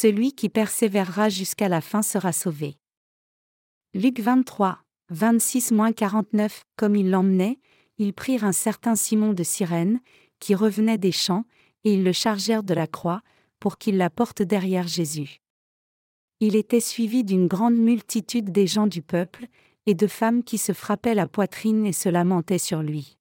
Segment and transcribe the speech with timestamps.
[0.00, 2.76] celui qui persévérera jusqu'à la fin sera sauvé.
[3.94, 4.78] Luc 23,
[5.12, 7.58] 26-49 Comme ils l'emmenaient,
[7.96, 9.98] ils prirent un certain Simon de Cyrène,
[10.38, 11.46] qui revenait des champs,
[11.82, 13.22] et ils le chargèrent de la croix,
[13.58, 15.40] pour qu'il la porte derrière Jésus.
[16.38, 19.46] Il était suivi d'une grande multitude des gens du peuple,
[19.86, 23.18] et de femmes qui se frappaient la poitrine et se lamentaient sur lui.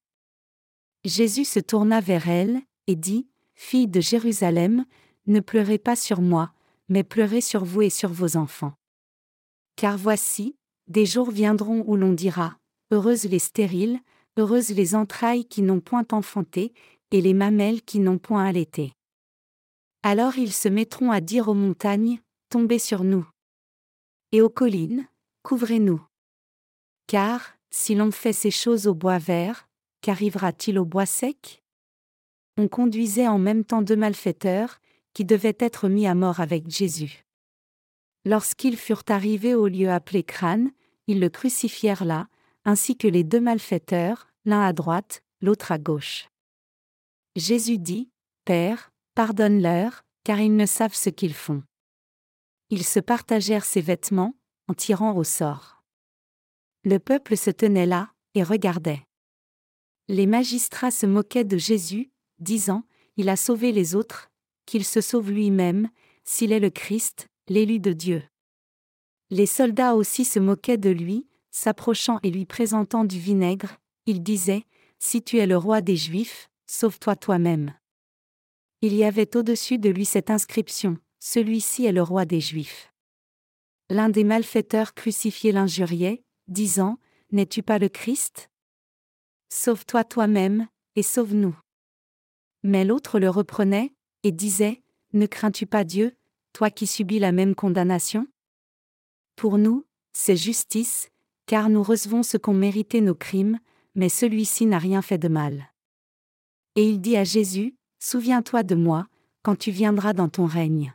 [1.05, 4.86] Jésus se tourna vers elle, et dit, Fille de Jérusalem,
[5.25, 6.52] ne pleurez pas sur moi,
[6.90, 8.73] mais pleurez sur vous et sur vos enfants.
[9.76, 10.55] Car voici,
[10.88, 12.58] des jours viendront où l'on dira,
[12.91, 14.00] Heureuses les stériles,
[14.38, 16.73] heureuses les entrailles qui n'ont point enfanté,
[17.12, 18.94] et les mamelles qui n'ont point allaité.
[20.04, 23.27] Alors ils se mettront à dire aux montagnes, Tombez sur nous.
[24.32, 25.05] Et aux collines,
[25.44, 26.02] couvrez-nous.
[27.08, 29.68] Car, si l'on fait ces choses au bois vert,
[30.02, 31.62] qu'arrivera-t-il au bois sec?
[32.55, 34.80] On conduisait en même temps deux malfaiteurs,
[35.17, 37.26] qui devaient être mis à mort avec Jésus.
[38.23, 40.70] Lorsqu'ils furent arrivés au lieu appelé Crâne,
[41.07, 42.27] ils le crucifièrent là,
[42.65, 46.29] ainsi que les deux malfaiteurs, l'un à droite, l'autre à gauche.
[47.35, 48.12] Jésus dit,
[48.45, 51.63] Père, pardonne-leur, car ils ne savent ce qu'ils font.
[52.70, 54.35] Ils se partagèrent ses vêtements,
[54.68, 55.82] en tirant au sort.
[56.84, 59.01] Le peuple se tenait là, et regardait.
[60.10, 62.84] Les magistrats se moquaient de Jésus, disant,
[63.15, 64.29] Il a sauvé les autres,
[64.68, 65.90] qu'il se sauve lui-même,
[66.23, 68.22] s'il est le Christ, l'élu de Dieu.
[69.31, 74.66] Les soldats aussi se moquaient de lui, s'approchant et lui présentant du vinaigre, ils disaient,
[75.00, 77.73] Si tu es le roi des Juifs, Sauve-toi toi-même.
[78.81, 82.91] Il y avait au-dessus de lui cette inscription, Celui-ci est le roi des Juifs.
[83.90, 87.00] L'un des malfaiteurs crucifiés l'injuriait, disant,
[87.31, 88.50] N'es-tu pas le Christ?
[89.50, 91.57] Sauve-toi toi-même, et sauve-nous.
[92.63, 94.81] Mais l'autre le reprenait, et disait,
[95.13, 96.16] Ne crains-tu pas Dieu,
[96.53, 98.28] toi qui subis la même condamnation?
[99.35, 101.09] Pour nous, c'est justice,
[101.46, 103.59] car nous recevons ce qu'ont mérité nos crimes,
[103.95, 105.72] mais celui-ci n'a rien fait de mal.
[106.75, 109.07] Et il dit à Jésus, Souviens-toi de moi,
[109.41, 110.94] quand tu viendras dans ton règne.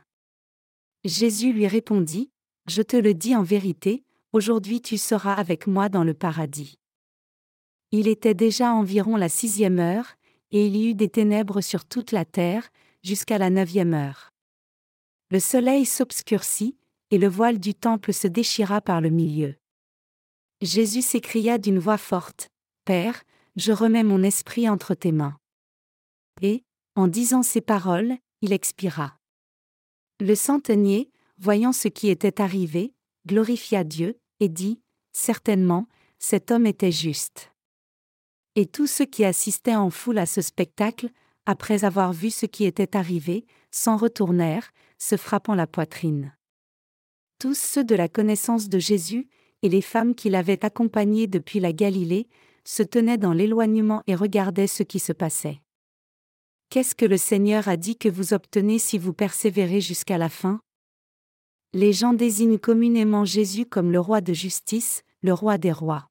[1.03, 2.31] Jésus lui répondit,
[2.67, 6.77] Je te le dis en vérité, aujourd'hui tu seras avec moi dans le paradis.
[7.91, 10.15] Il était déjà environ la sixième heure,
[10.51, 12.69] et il y eut des ténèbres sur toute la terre,
[13.03, 14.31] jusqu'à la neuvième heure.
[15.29, 16.77] Le soleil s'obscurcit,
[17.11, 19.55] et le voile du temple se déchira par le milieu.
[20.61, 22.49] Jésus s'écria d'une voix forte,
[22.85, 23.23] Père,
[23.55, 25.37] je remets mon esprit entre tes mains.
[26.41, 26.63] Et,
[26.95, 29.17] en disant ces paroles, il expira.
[30.19, 32.93] Le centenier, voyant ce qui était arrivé,
[33.27, 34.81] glorifia Dieu, et dit,
[35.11, 35.87] Certainement,
[36.17, 37.51] cet homme était juste.
[38.55, 41.09] Et tous ceux qui assistaient en foule à ce spectacle,
[41.45, 46.35] après avoir vu ce qui était arrivé, s'en retournèrent, se frappant la poitrine.
[47.39, 49.27] Tous ceux de la connaissance de Jésus,
[49.61, 52.27] et les femmes qui l'avaient accompagné depuis la Galilée,
[52.65, 55.61] se tenaient dans l'éloignement et regardaient ce qui se passait.
[56.69, 60.59] Qu'est-ce que le Seigneur a dit que vous obtenez si vous persévérez jusqu'à la fin?
[61.73, 66.07] Les gens désignent communément Jésus comme le roi de justice, le roi des rois.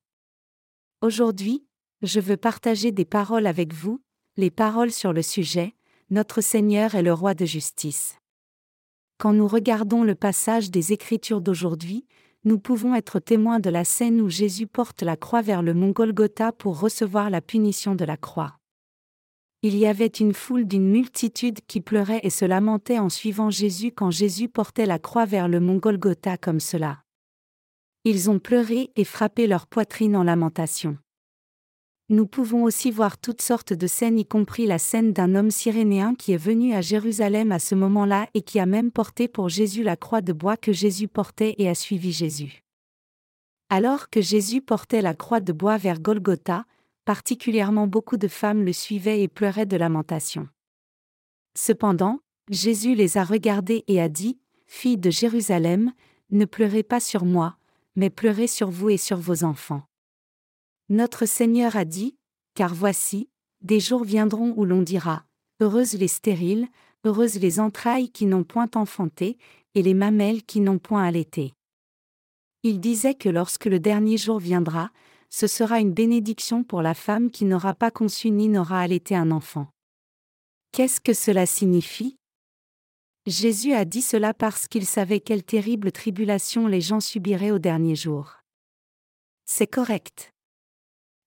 [1.00, 1.64] Aujourd'hui,
[2.02, 4.02] je veux partager des paroles avec vous,
[4.36, 5.74] les paroles sur le sujet,
[6.10, 8.18] Notre Seigneur est le roi de justice.
[9.18, 12.06] Quand nous regardons le passage des Écritures d'aujourd'hui,
[12.44, 15.90] nous pouvons être témoins de la scène où Jésus porte la croix vers le mont
[15.90, 18.58] Golgotha pour recevoir la punition de la croix
[19.64, 23.92] il y avait une foule d'une multitude qui pleurait et se lamentait en suivant Jésus
[23.92, 27.04] quand Jésus portait la croix vers le mont Golgotha comme cela.
[28.04, 30.98] Ils ont pleuré et frappé leur poitrine en lamentation.
[32.12, 36.14] Nous pouvons aussi voir toutes sortes de scènes, y compris la scène d'un homme cyrénéen
[36.14, 39.82] qui est venu à Jérusalem à ce moment-là et qui a même porté pour Jésus
[39.82, 42.64] la croix de bois que Jésus portait et a suivi Jésus.
[43.70, 46.66] Alors que Jésus portait la croix de bois vers Golgotha,
[47.06, 50.50] particulièrement beaucoup de femmes le suivaient et pleuraient de lamentation.
[51.56, 55.94] Cependant, Jésus les a regardées et a dit, Filles de Jérusalem,
[56.28, 57.56] ne pleurez pas sur moi,
[57.96, 59.84] mais pleurez sur vous et sur vos enfants.
[60.92, 62.18] Notre Seigneur a dit,
[62.52, 63.30] Car voici,
[63.62, 65.24] des jours viendront où l'on dira,
[65.62, 66.68] Heureuses les stériles,
[67.06, 69.38] heureuses les entrailles qui n'ont point enfanté,
[69.74, 71.54] et les mamelles qui n'ont point allaité.
[72.62, 74.90] Il disait que lorsque le dernier jour viendra,
[75.30, 79.30] ce sera une bénédiction pour la femme qui n'aura pas conçu ni n'aura allaité un
[79.30, 79.68] enfant.
[80.72, 82.18] Qu'est-ce que cela signifie?
[83.26, 87.96] Jésus a dit cela parce qu'il savait quelle terrible tribulation les gens subiraient au dernier
[87.96, 88.42] jour.
[89.46, 90.32] C'est correct.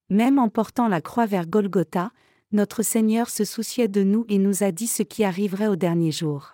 [0.10, 2.12] Même en portant la croix vers Golgotha,
[2.52, 6.12] notre Seigneur se souciait de nous et nous a dit ce qui arriverait au dernier
[6.12, 6.54] jour.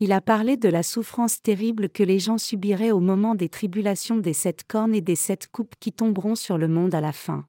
[0.00, 4.18] il a parlé de la souffrance terrible que les gens subiraient au moment des tribulations
[4.18, 7.46] des sept cornes et des sept coupes qui tomberont sur le monde à la fin.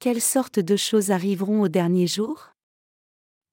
[0.00, 2.50] Quelles sortes de choses arriveront au dernier jour?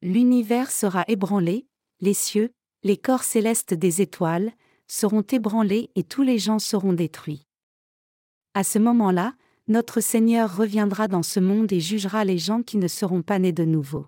[0.02, 1.68] L'univers sera ébranlé,
[2.00, 2.52] les cieux,
[2.84, 4.52] les corps célestes des étoiles,
[4.88, 7.46] seront ébranlés et tous les gens seront détruits.
[8.56, 9.36] À ce moment-là,
[9.68, 13.52] notre Seigneur reviendra dans ce monde et jugera les gens qui ne seront pas nés
[13.52, 14.08] de nouveau.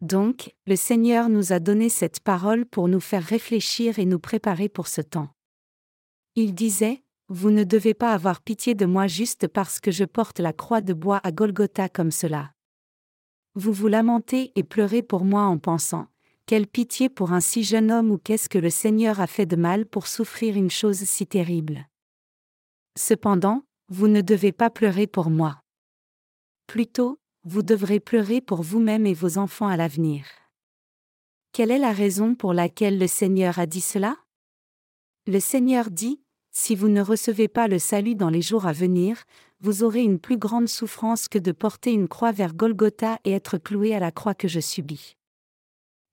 [0.00, 4.68] Donc, le Seigneur nous a donné cette parole pour nous faire réfléchir et nous préparer
[4.68, 5.30] pour ce temps.
[6.34, 10.40] Il disait, Vous ne devez pas avoir pitié de moi juste parce que je porte
[10.40, 12.52] la croix de bois à Golgotha comme cela.
[13.54, 16.08] Vous vous lamentez et pleurez pour moi en pensant,
[16.44, 19.56] Quelle pitié pour un si jeune homme ou qu'est-ce que le Seigneur a fait de
[19.56, 21.88] mal pour souffrir une chose si terrible.
[22.96, 25.60] Cependant, vous ne devez pas pleurer pour moi.
[26.66, 30.24] Plutôt, vous devrez pleurer pour vous-même et vos enfants à l'avenir.
[31.52, 34.16] Quelle est la raison pour laquelle le Seigneur a dit cela?
[35.26, 36.20] Le Seigneur dit,
[36.50, 39.22] Si vous ne recevez pas le salut dans les jours à venir,
[39.60, 43.58] vous aurez une plus grande souffrance que de porter une croix vers Golgotha et être
[43.58, 45.16] cloué à la croix que je subis.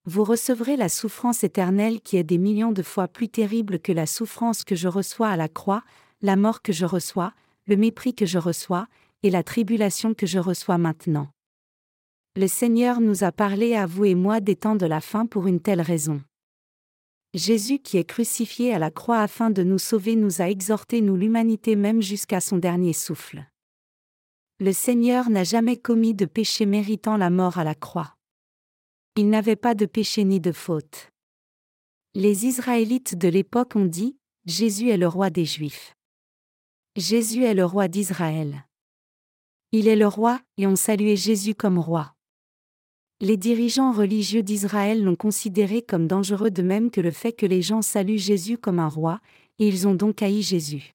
[0.04, 4.06] Vous recevrez la souffrance éternelle qui est des millions de fois plus terrible que la
[4.06, 5.84] souffrance que je reçois à la croix,
[6.22, 7.32] la mort que je reçois,
[7.66, 8.86] le mépris que je reçois,
[9.22, 11.28] et la tribulation que je reçois maintenant.
[12.34, 15.46] Le Seigneur nous a parlé à vous et moi des temps de la fin pour
[15.46, 16.22] une telle raison.
[17.34, 21.16] Jésus qui est crucifié à la croix afin de nous sauver nous a exhorté nous
[21.16, 23.44] l'humanité même jusqu'à son dernier souffle.
[24.60, 28.16] Le Seigneur n'a jamais commis de péché méritant la mort à la croix.
[29.16, 31.10] Il n'avait pas de péché ni de faute.
[32.14, 34.16] Les Israélites de l'époque ont dit,
[34.46, 35.94] Jésus est le roi des Juifs.
[36.96, 38.66] Jésus est le roi d'Israël.
[39.72, 42.14] Il est le roi, et on saluait Jésus comme roi.
[43.18, 47.62] Les dirigeants religieux d'Israël l'ont considéré comme dangereux de même que le fait que les
[47.62, 49.20] gens saluent Jésus comme un roi,
[49.58, 50.92] et ils ont donc haï Jésus.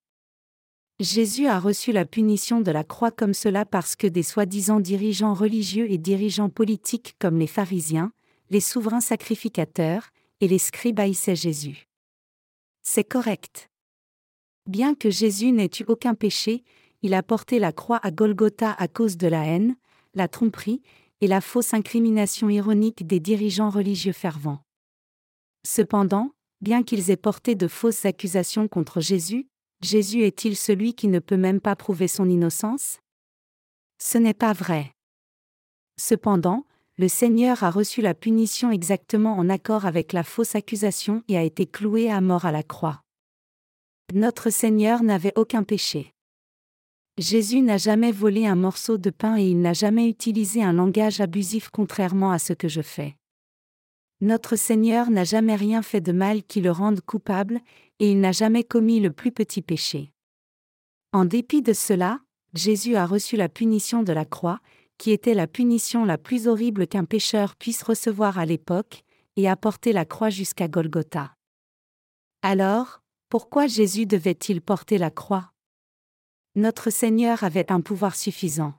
[0.99, 5.33] Jésus a reçu la punition de la croix comme cela parce que des soi-disant dirigeants
[5.33, 8.11] religieux et dirigeants politiques comme les pharisiens,
[8.51, 10.09] les souverains sacrificateurs,
[10.41, 11.88] et les scribes haïssaient Jésus.
[12.83, 13.71] C'est correct.
[14.67, 16.63] Bien que Jésus n'ait eu aucun péché,
[17.01, 19.77] il a porté la croix à Golgotha à cause de la haine,
[20.13, 20.81] la tromperie
[21.21, 24.61] et la fausse incrimination ironique des dirigeants religieux fervents.
[25.65, 26.31] Cependant,
[26.61, 29.47] bien qu'ils aient porté de fausses accusations contre Jésus,
[29.81, 32.99] Jésus est-il celui qui ne peut même pas prouver son innocence?
[33.99, 34.91] Ce n'est pas vrai.
[35.97, 36.65] Cependant,
[36.97, 41.43] le Seigneur a reçu la punition exactement en accord avec la fausse accusation et a
[41.43, 43.03] été cloué à mort à la croix.
[44.13, 46.13] Notre Seigneur n'avait aucun péché.
[47.18, 51.19] Jésus n'a jamais volé un morceau de pain et il n'a jamais utilisé un langage
[51.19, 53.18] abusif contrairement à ce que je fais.
[54.21, 57.59] Notre Seigneur n'a jamais rien fait de mal qui le rende coupable,
[58.00, 60.12] et il n'a jamais commis le plus petit péché.
[61.12, 62.19] En dépit de cela,
[62.54, 64.59] Jésus a reçu la punition de la croix,
[64.98, 69.04] qui était la punition la plus horrible qu'un pécheur puisse recevoir à l'époque,
[69.36, 71.36] et a porté la croix jusqu'à Golgotha.
[72.42, 75.51] Alors, pourquoi Jésus devait-il porter la croix?
[76.56, 78.74] Notre Seigneur avait un pouvoir suffisant.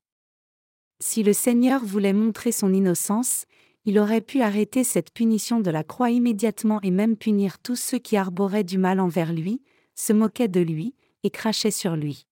[1.00, 3.44] Si le Seigneur voulait montrer son innocence,
[3.84, 7.98] il aurait pu arrêter cette punition de la croix immédiatement et même punir tous ceux
[7.98, 9.62] qui arboraient du mal envers lui,
[9.94, 10.94] se moquaient de lui,
[11.24, 12.26] et crachaient sur lui.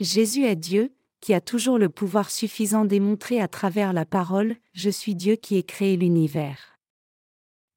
[0.00, 4.90] Jésus est Dieu, qui a toujours le pouvoir suffisant démontré à travers la parole, Je
[4.90, 6.78] suis Dieu qui ai créé l'univers.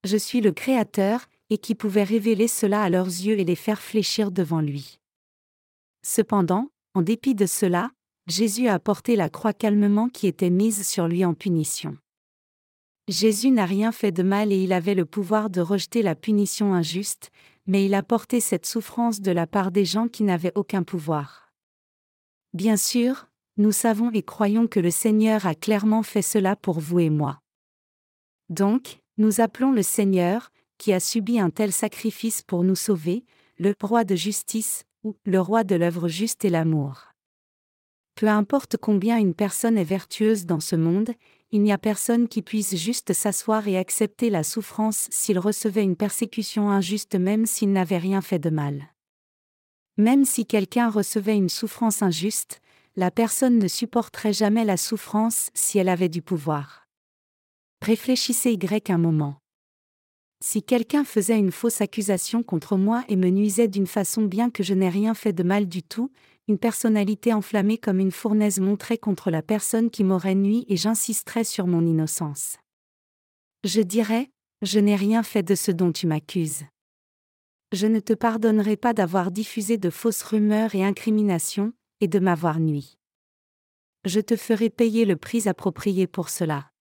[0.04, 3.82] Je suis le Créateur, et qui pouvait révéler cela à leurs yeux et les faire
[3.82, 5.00] fléchir devant lui.
[6.04, 7.92] Cependant, en dépit de cela,
[8.28, 11.98] Jésus a porté la croix calmement qui était mise sur lui en punition.
[13.08, 16.74] Jésus n'a rien fait de mal et il avait le pouvoir de rejeter la punition
[16.74, 17.32] injuste,
[17.66, 21.54] mais il a porté cette souffrance de la part des gens qui n'avaient aucun pouvoir.
[22.54, 27.00] Bien sûr, nous savons et croyons que le Seigneur a clairement fait cela pour vous
[27.00, 27.40] et moi.
[28.50, 33.26] Donc, nous appelons le Seigneur, qui a subi un tel sacrifice pour nous sauver,
[33.60, 34.84] le roi de justice,
[35.26, 37.14] le roi de l'œuvre juste et l'amour.
[38.16, 41.12] Peu importe combien une personne est vertueuse dans ce monde,
[41.52, 45.96] il n'y a personne qui puisse juste s'asseoir et accepter la souffrance s'il recevait une
[45.96, 48.88] persécution injuste même s'il n'avait rien fait de mal.
[49.98, 52.60] Même si quelqu'un recevait une souffrance injuste,
[52.96, 56.88] la personne ne supporterait jamais la souffrance si elle avait du pouvoir.
[57.82, 59.38] Réfléchissez Y un moment.
[60.40, 64.64] Si quelqu'un faisait une fausse accusation contre moi et me nuisait d'une façon bien que
[64.64, 66.12] je n'ai rien fait de mal du tout,
[66.48, 71.44] une personnalité enflammée comme une fournaise montrait contre la personne qui m'aurait nui et j'insisterais
[71.44, 72.58] sur mon innocence.
[73.64, 74.30] Je dirais,
[74.64, 76.64] Je n'ai rien fait de ce dont tu m'accuses.
[77.74, 82.60] Je ne te pardonnerai pas d'avoir diffusé de fausses rumeurs et incriminations, et de m'avoir
[82.60, 82.98] nui.
[84.06, 86.72] Je te ferai payer le prix approprié pour cela.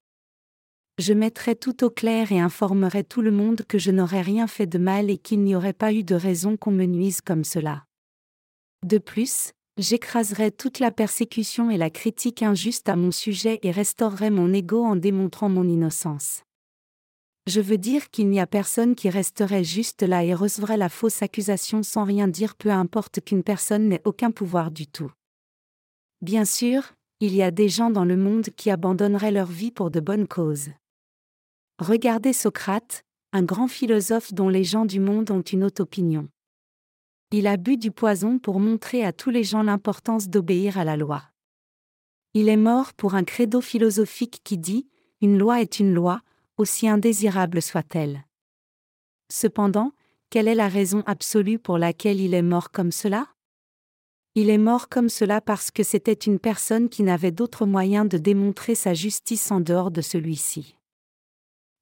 [0.99, 4.67] Je mettrai tout au clair et informerai tout le monde que je n'aurais rien fait
[4.67, 7.85] de mal et qu'il n'y aurait pas eu de raison qu'on me nuise comme cela.
[8.83, 14.31] De plus, j'écraserai toute la persécution et la critique injuste à mon sujet et restaurerai
[14.31, 16.45] mon ego en démontrant mon innocence.
[17.47, 21.23] Je veux dire qu'il n'y a personne qui resterait juste là et recevrait la fausse
[21.23, 25.13] accusation sans rien dire peu importe qu'une personne n'ait aucun pouvoir du tout.
[26.23, 29.91] Bien sûr, il y a des gens dans le monde qui abandonneraient leur vie pour
[29.91, 30.71] de bonnes causes.
[31.79, 33.05] Regardez Socrate,
[33.35, 36.27] un grand philosophe dont les gens du monde ont une haute opinion.
[37.33, 40.97] Il a bu du poison pour montrer à tous les gens l'importance d'obéir à la
[40.97, 41.23] loi.
[42.33, 44.89] Il est mort pour un credo philosophique qui dit
[45.21, 46.23] Une loi est une loi,
[46.57, 48.25] aussi indésirable soit-elle.
[49.31, 49.93] Cependant,
[50.31, 53.27] quelle est la raison absolue pour laquelle il est mort comme cela?
[54.35, 58.17] Il est mort comme cela parce que c'était une personne qui n'avait d'autre moyen de
[58.17, 60.76] démontrer sa justice en dehors de celui-ci.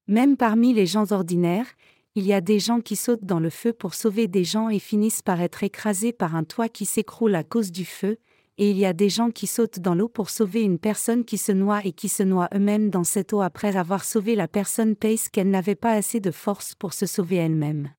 [0.06, 1.66] Même parmi les gens ordinaires,
[2.14, 4.78] il y a des gens qui sautent dans le feu pour sauver des gens et
[4.78, 8.18] finissent par être écrasés par un toit qui s'écroule à cause du feu,
[8.56, 11.38] et il y a des gens qui sautent dans l'eau pour sauver une personne qui
[11.38, 14.94] se noie et qui se noie eux-mêmes dans cette eau après avoir sauvé la personne
[14.94, 17.90] parce qu'elle n'avait pas assez de force pour se sauver elle-même.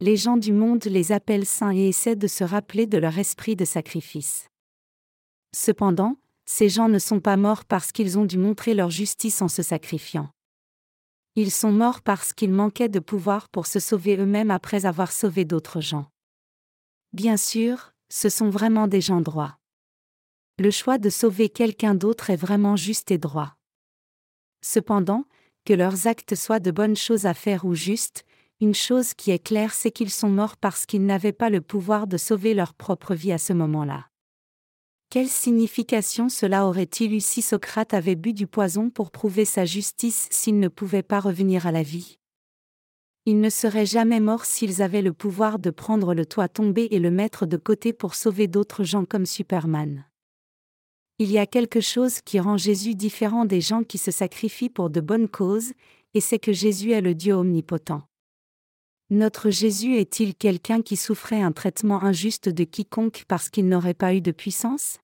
[0.00, 3.54] Les gens du monde les appellent saints et essaient de se rappeler de leur esprit
[3.54, 4.48] de sacrifice.
[5.54, 9.48] Cependant, ces gens ne sont pas morts parce qu'ils ont dû montrer leur justice en
[9.48, 10.28] se sacrifiant.
[11.34, 15.46] Ils sont morts parce qu'ils manquaient de pouvoir pour se sauver eux-mêmes après avoir sauvé
[15.46, 16.06] d'autres gens.
[17.14, 19.56] Bien sûr, ce sont vraiment des gens droits.
[20.58, 23.56] Le choix de sauver quelqu'un d'autre est vraiment juste et droit.
[24.60, 25.24] Cependant,
[25.64, 28.24] que leurs actes soient de bonnes choses à faire ou justes,
[28.60, 32.06] une chose qui est claire c'est qu'ils sont morts parce qu'ils n'avaient pas le pouvoir
[32.06, 34.11] de sauver leur propre vie à ce moment-là.
[35.12, 40.26] Quelle signification cela aurait-il eu si Socrate avait bu du poison pour prouver sa justice
[40.30, 42.16] s'il ne pouvait pas revenir à la vie?
[43.26, 46.98] Ils ne seraient jamais morts s'ils avaient le pouvoir de prendre le toit tombé et
[46.98, 50.06] le mettre de côté pour sauver d'autres gens comme Superman.
[51.18, 54.88] Il y a quelque chose qui rend Jésus différent des gens qui se sacrifient pour
[54.88, 55.74] de bonnes causes,
[56.14, 58.00] et c'est que Jésus est le Dieu omnipotent.
[59.10, 64.14] Notre Jésus est-il quelqu'un qui souffrait un traitement injuste de quiconque parce qu'il n'aurait pas
[64.14, 65.01] eu de puissance?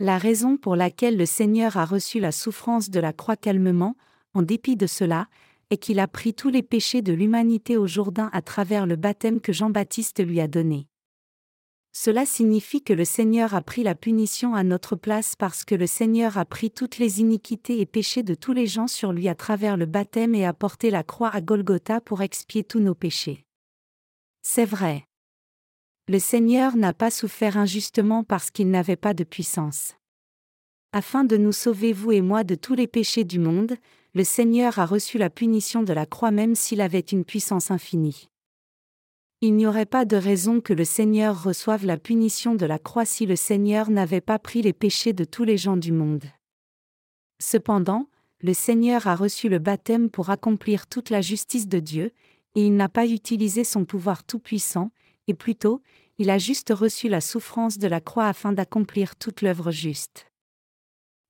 [0.00, 3.96] La raison pour laquelle le Seigneur a reçu la souffrance de la croix calmement,
[4.32, 5.26] en dépit de cela,
[5.70, 9.40] est qu'il a pris tous les péchés de l'humanité au Jourdain à travers le baptême
[9.40, 10.86] que Jean-Baptiste lui a donné.
[11.92, 15.88] Cela signifie que le Seigneur a pris la punition à notre place parce que le
[15.88, 19.34] Seigneur a pris toutes les iniquités et péchés de tous les gens sur lui à
[19.34, 23.44] travers le baptême et a porté la croix à Golgotha pour expier tous nos péchés.
[24.42, 25.07] C'est vrai.
[26.10, 29.94] Le Seigneur n'a pas souffert injustement parce qu'il n'avait pas de puissance.
[30.92, 33.76] Afin de nous sauver vous et moi de tous les péchés du monde,
[34.14, 38.30] le Seigneur a reçu la punition de la croix même s'il avait une puissance infinie.
[39.42, 43.04] Il n'y aurait pas de raison que le Seigneur reçoive la punition de la croix
[43.04, 46.24] si le Seigneur n'avait pas pris les péchés de tous les gens du monde.
[47.38, 48.08] Cependant,
[48.40, 52.12] le Seigneur a reçu le baptême pour accomplir toute la justice de Dieu,
[52.54, 54.90] et il n'a pas utilisé son pouvoir tout-puissant,
[55.28, 55.80] et plutôt,
[56.18, 60.28] il a juste reçu la souffrance de la croix afin d'accomplir toute l'œuvre juste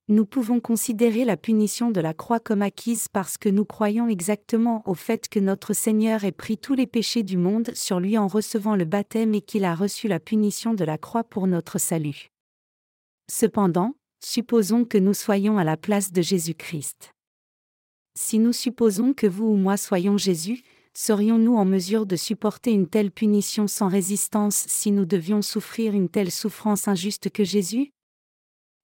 [0.09, 4.83] nous pouvons considérer la punition de la croix comme acquise parce que nous croyons exactement
[4.87, 8.27] au fait que notre Seigneur ait pris tous les péchés du monde sur lui en
[8.27, 12.29] recevant le baptême et qu'il a reçu la punition de la croix pour notre salut.
[13.31, 17.13] Cependant, supposons que nous soyons à la place de Jésus-Christ.
[18.19, 20.63] Si nous supposons que vous ou moi soyons Jésus,
[20.99, 26.09] serions-nous en mesure de supporter une telle punition sans résistance si nous devions souffrir une
[26.09, 27.93] telle souffrance injuste que Jésus?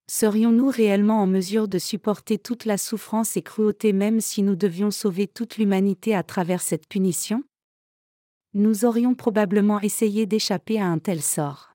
[0.09, 4.91] Serions-nous réellement en mesure de supporter toute la souffrance et cruauté même si nous devions
[4.91, 7.43] sauver toute l'humanité à travers cette punition?
[8.53, 11.73] Nous aurions probablement essayé d'échapper à un tel sort.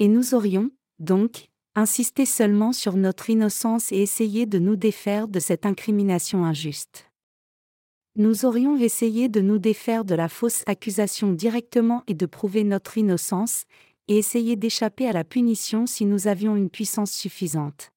[0.00, 5.38] Et nous aurions, donc, insisté seulement sur notre innocence et essayé de nous défaire de
[5.38, 7.07] cette incrimination injuste.
[8.18, 12.98] Nous aurions essayé de nous défaire de la fausse accusation directement et de prouver notre
[12.98, 13.62] innocence,
[14.08, 17.92] et essayer d'échapper à la punition si nous avions une puissance suffisante.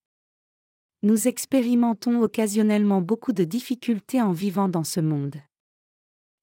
[1.01, 5.37] Nous expérimentons occasionnellement beaucoup de difficultés en vivant dans ce monde.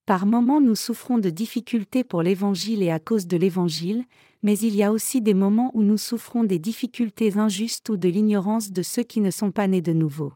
[0.07, 4.07] Par moments nous souffrons de difficultés pour l'Évangile et à cause de l'Évangile,
[4.43, 8.09] mais il y a aussi des moments où nous souffrons des difficultés injustes ou de
[8.09, 10.33] l'ignorance de ceux qui ne sont pas nés de nouveau.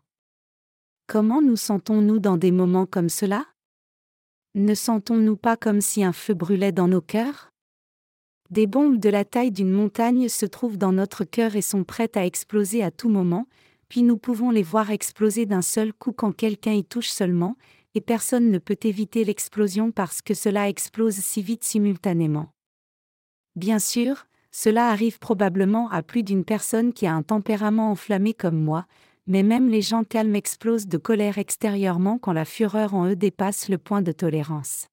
[1.12, 3.45] Comment nous sentons-nous dans des moments comme cela?
[4.54, 7.52] Ne sentons-nous pas comme si un feu brûlait dans nos cœurs?
[8.49, 12.16] Des bombes de la taille d'une montagne se trouvent dans notre cœur et sont prêtes
[12.16, 13.47] à exploser à tout moment,
[13.90, 17.59] puis nous pouvons les voir exploser d'un seul coup quand quelqu'un y touche seulement,
[17.95, 22.54] et personne ne peut éviter l'explosion parce que cela explose si vite simultanément.
[23.54, 28.59] Bien sûr, cela arrive probablement à plus d'une personne qui a un tempérament enflammé comme
[28.59, 28.87] moi,
[29.26, 33.69] mais même les gens calmes explosent de colère extérieurement quand la fureur en eux dépasse
[33.69, 34.87] le point de tolérance.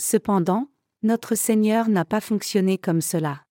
[0.00, 0.68] Cependant,
[1.02, 3.42] notre Seigneur n'a pas fonctionné comme cela.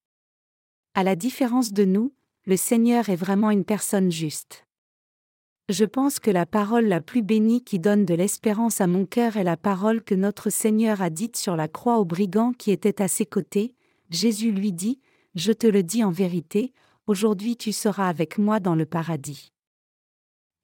[0.96, 2.14] À la différence de nous,
[2.46, 4.66] le Seigneur est vraiment une personne juste.
[5.70, 9.36] Je pense que la parole la plus bénie qui donne de l'espérance à mon cœur
[9.36, 13.02] est la parole que notre Seigneur a dite sur la croix au brigand qui était
[13.02, 13.76] à ses côtés.
[14.10, 15.02] Jésus lui dit,
[15.36, 16.74] Je te le dis en vérité,
[17.06, 19.52] aujourd'hui tu seras avec moi dans le paradis.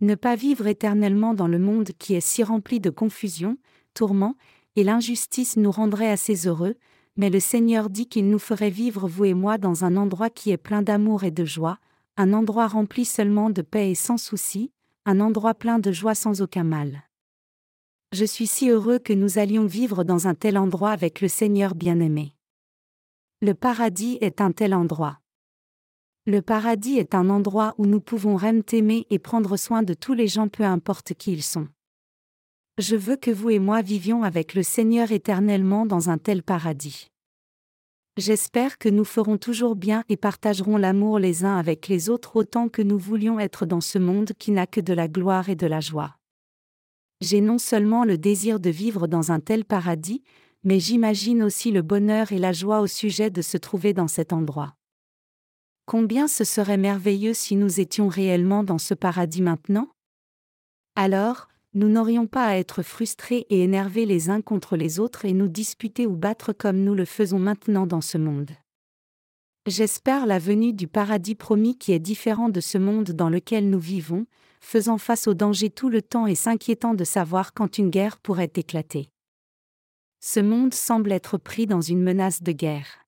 [0.04, 3.58] Ne pas vivre éternellement dans le monde qui est si rempli de confusion,
[3.94, 4.36] tourments,
[4.76, 6.76] et l'injustice nous rendrait assez heureux,
[7.16, 10.52] mais le Seigneur dit qu'il nous ferait vivre vous et moi dans un endroit qui
[10.52, 11.80] est plein d'amour et de joie,
[12.18, 14.74] un endroit rempli seulement de paix et sans souci,
[15.06, 17.04] un endroit plein de joie sans aucun mal.
[18.12, 21.76] Je suis si heureux que nous allions vivre dans un tel endroit avec le Seigneur
[21.76, 22.36] bien-aimé.
[23.42, 25.23] Le paradis est un tel endroit.
[26.26, 30.14] Le paradis est un endroit où nous pouvons vraiment aimer et prendre soin de tous
[30.14, 31.68] les gens peu importe qui ils sont.
[32.78, 37.12] Je veux que vous et moi vivions avec le Seigneur éternellement dans un tel paradis.
[38.16, 42.70] J'espère que nous ferons toujours bien et partagerons l'amour les uns avec les autres autant
[42.70, 45.68] que nous voulions être dans ce monde qui n'a que de la gloire et de
[45.68, 46.16] la joie.
[47.20, 50.24] J'ai non seulement le désir de vivre dans un tel paradis,
[50.64, 54.32] mais j'imagine aussi le bonheur et la joie au sujet de se trouver dans cet
[54.32, 54.76] endroit.
[55.86, 59.90] Combien ce serait merveilleux si nous étions réellement dans ce paradis maintenant?
[60.96, 65.34] Alors, nous n'aurions pas à être frustrés et énervés les uns contre les autres et
[65.34, 68.52] nous disputer ou battre comme nous le faisons maintenant dans ce monde.
[69.66, 73.80] J'espère la venue du paradis promis qui est différent de ce monde dans lequel nous
[73.80, 74.26] vivons,
[74.62, 78.52] faisant face aux dangers tout le temps et s'inquiétant de savoir quand une guerre pourrait
[78.56, 79.10] éclater.
[80.22, 83.03] Ce monde semble être pris dans une menace de guerre.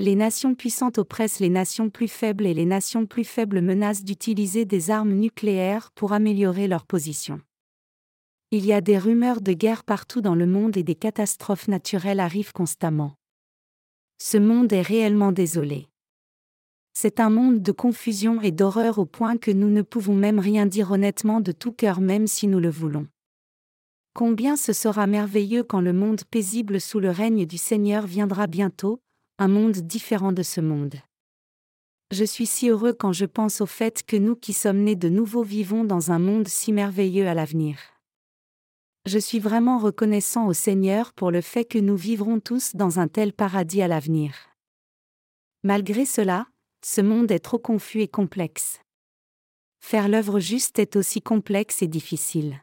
[0.00, 4.64] Les nations puissantes oppressent les nations plus faibles et les nations plus faibles menacent d'utiliser
[4.64, 7.40] des armes nucléaires pour améliorer leur position.
[8.52, 12.20] Il y a des rumeurs de guerre partout dans le monde et des catastrophes naturelles
[12.20, 13.14] arrivent constamment.
[14.18, 15.88] Ce monde est réellement désolé.
[16.94, 20.66] C'est un monde de confusion et d'horreur au point que nous ne pouvons même rien
[20.66, 23.08] dire honnêtement de tout cœur même si nous le voulons.
[24.14, 29.00] Combien ce sera merveilleux quand le monde paisible sous le règne du Seigneur viendra bientôt,
[29.40, 30.96] un monde différent de ce monde.
[32.10, 35.08] Je suis si heureux quand je pense au fait que nous qui sommes nés de
[35.08, 37.78] nouveau vivons dans un monde si merveilleux à l'avenir.
[39.06, 43.06] Je suis vraiment reconnaissant au Seigneur pour le fait que nous vivrons tous dans un
[43.06, 44.34] tel paradis à l'avenir.
[45.62, 46.48] Malgré cela,
[46.84, 48.80] ce monde est trop confus et complexe.
[49.80, 52.60] Faire l'œuvre juste est aussi complexe et difficile.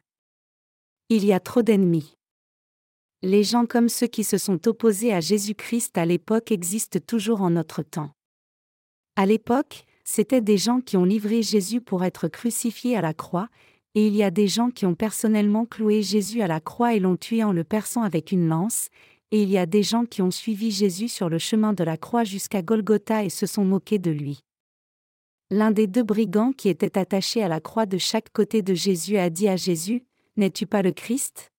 [1.08, 2.16] Il y a trop d'ennemis.
[3.26, 7.50] Les gens comme ceux qui se sont opposés à Jésus-Christ à l'époque existent toujours en
[7.50, 8.12] notre temps.
[9.16, 13.50] À l'époque, c'étaient des gens qui ont livré Jésus pour être crucifié à la croix,
[13.96, 17.00] et il y a des gens qui ont personnellement cloué Jésus à la croix et
[17.00, 18.90] l'ont tué en le perçant avec une lance,
[19.32, 21.98] et il y a des gens qui ont suivi Jésus sur le chemin de la
[21.98, 24.42] croix jusqu'à Golgotha et se sont moqués de lui.
[25.50, 29.18] L'un des deux brigands qui étaient attachés à la croix de chaque côté de Jésus
[29.18, 30.04] a dit à Jésus,
[30.38, 31.55] N'es-tu pas le Christ?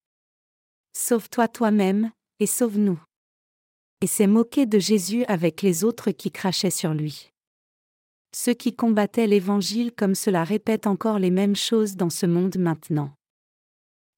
[0.99, 2.99] Sauve-toi toi-même, et sauve-nous.
[4.01, 7.33] Et s'est moqué de Jésus avec les autres qui crachaient sur lui.
[8.35, 13.13] Ceux qui combattaient l'Évangile comme cela répètent encore les mêmes choses dans ce monde maintenant.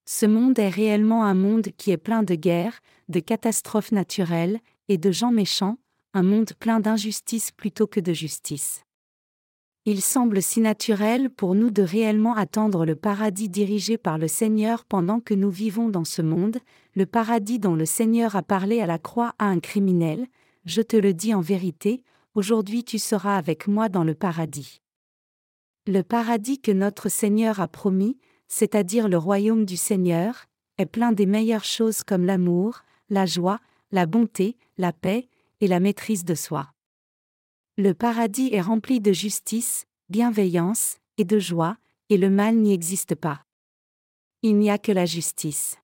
[0.05, 4.97] Ce monde est réellement un monde qui est plein de guerres, de catastrophes naturelles, et
[4.97, 5.79] de gens méchants,
[6.13, 8.85] un monde plein d'injustice plutôt que de justice.
[9.85, 14.83] Il semble si naturel pour nous de réellement attendre le paradis dirigé par le Seigneur
[14.83, 16.57] pendant que nous vivons dans ce monde,
[16.95, 20.27] le paradis dont le Seigneur a parlé à la croix à un criminel,
[20.65, 22.03] je te le dis en vérité,
[22.35, 24.81] aujourd'hui tu seras avec moi dans le paradis.
[25.87, 30.45] Le paradis que notre Seigneur a promis, c'est-à-dire le royaume du Seigneur,
[30.77, 33.59] est plein des meilleures choses comme l'amour, la joie,
[33.91, 35.29] la bonté, la paix
[35.61, 36.73] et la maîtrise de soi.
[37.81, 41.77] Le paradis est rempli de justice, bienveillance et de joie,
[42.09, 43.45] et le mal n'y existe pas.
[44.41, 45.77] Il n'y a que la justice.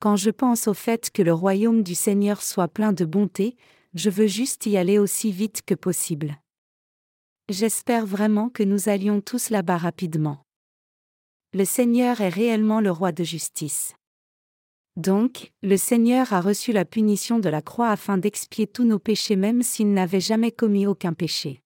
[0.00, 3.54] Quand je pense au fait que le royaume du Seigneur soit plein de bonté,
[3.94, 6.36] je veux juste y aller aussi vite que possible.
[7.48, 10.42] J'espère vraiment que nous allions tous là-bas rapidement.
[11.52, 13.94] le Seigneur est réellement le roi de justice.
[14.98, 19.36] Donc, le Seigneur a reçu la punition de la croix afin d'expier tous nos péchés
[19.36, 21.62] même s'il n'avait jamais commis aucun péché.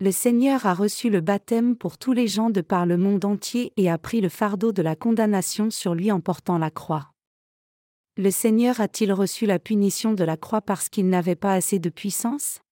[0.00, 3.72] Le Seigneur a reçu le baptême pour tous les gens de par le monde entier
[3.76, 7.12] et a pris le fardeau de la condamnation sur lui en portant la croix.
[8.16, 11.88] Le Seigneur a-t-il reçu la punition de la croix parce qu'il n'avait pas assez de
[11.88, 12.62] puissance?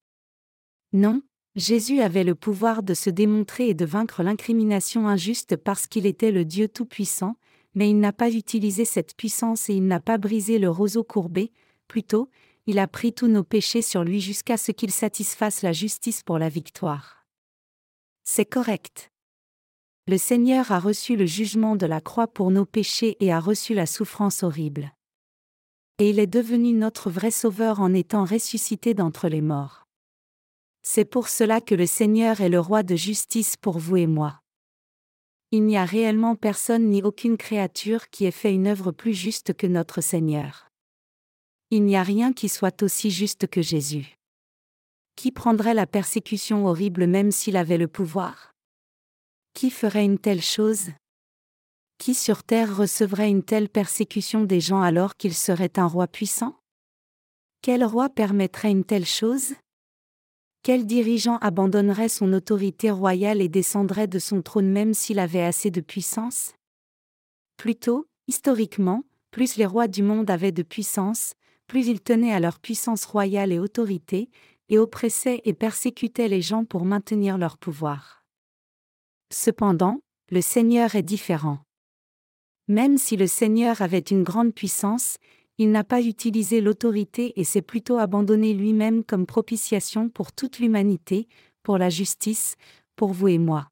[0.92, 1.22] Non,
[1.54, 6.32] Jésus avait le pouvoir de se démontrer et de vaincre l'incrimination injuste parce qu'il était
[6.32, 7.36] le Dieu Tout-Puissant,
[7.74, 11.52] mais il n'a pas utilisé cette puissance et il n'a pas brisé le roseau courbé,
[11.88, 12.28] plutôt,
[12.66, 16.38] il a pris tous nos péchés sur lui jusqu'à ce qu'il satisfasse la justice pour
[16.38, 17.26] la victoire.
[18.24, 19.10] C'est correct.
[20.06, 23.74] Le Seigneur a reçu le jugement de la croix pour nos péchés et a reçu
[23.74, 24.92] la souffrance horrible.
[25.98, 29.86] Et il est devenu notre vrai Sauveur en étant ressuscité d'entre les morts.
[30.82, 34.41] C'est pour cela que le Seigneur est le roi de justice pour vous et moi
[35.54, 39.52] il n'y a réellement personne ni aucune créature qui ait fait une œuvre plus juste
[39.52, 40.68] que notre Seigneur.
[41.70, 44.16] Il n'y a rien qui soit aussi juste que Jésus.
[45.14, 48.52] Qui prendrait la persécution horrible même s'il avait le pouvoir?
[49.52, 50.88] Qui ferait une telle chose?
[51.98, 56.58] Qui sur terre recevrait une telle persécution des gens alors qu'il serait un roi puissant?
[57.60, 59.52] Quel roi permettrait une telle chose?
[60.62, 65.70] Quel dirigeant abandonnerait son autorité royale et descendrait de son trône même s'il avait assez
[65.70, 66.54] de puissance?
[67.56, 71.34] Plutôt, historiquement, plus les rois du monde avaient de puissance,
[71.66, 74.30] plus ils tenaient à leur puissance royale et autorité,
[74.68, 78.22] et oppressaient et persécutaient les gens pour maintenir leur pouvoir.
[79.32, 81.58] Cependant, le Seigneur est différent.
[82.68, 85.16] Même si le Seigneur avait une grande puissance,
[85.58, 91.28] il n'a pas utilisé l'autorité et s'est plutôt abandonné lui-même comme propitiation pour toute l'humanité,
[91.62, 92.56] pour la justice,
[92.96, 93.68] pour vous et moi.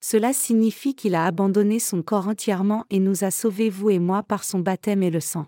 [0.00, 4.22] Cela signifie qu'il a abandonné son corps entièrement et nous a sauvés vous et moi
[4.22, 5.46] par son baptême et le sang.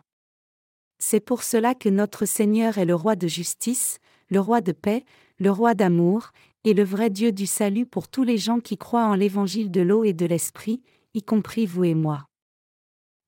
[0.98, 3.98] C'est pour cela que notre Seigneur est le roi de justice,
[4.30, 5.04] le roi de paix,
[5.38, 6.30] le roi d'amour,
[6.64, 9.82] et le vrai Dieu du salut pour tous les gens qui croient en l'évangile de
[9.82, 10.82] l'eau et de l'esprit,
[11.14, 12.26] y compris vous et moi.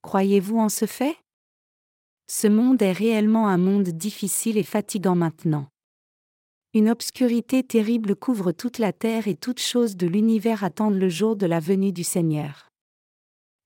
[0.03, 1.17] Croyez-vous en ce fait?
[2.31, 5.67] Ce monde est réellement un monde difficile et fatigant maintenant.
[6.75, 11.37] Une obscurité terrible couvre toute la terre et toutes choses de l'univers attendent le jour
[11.37, 12.69] de la venue du Seigneur.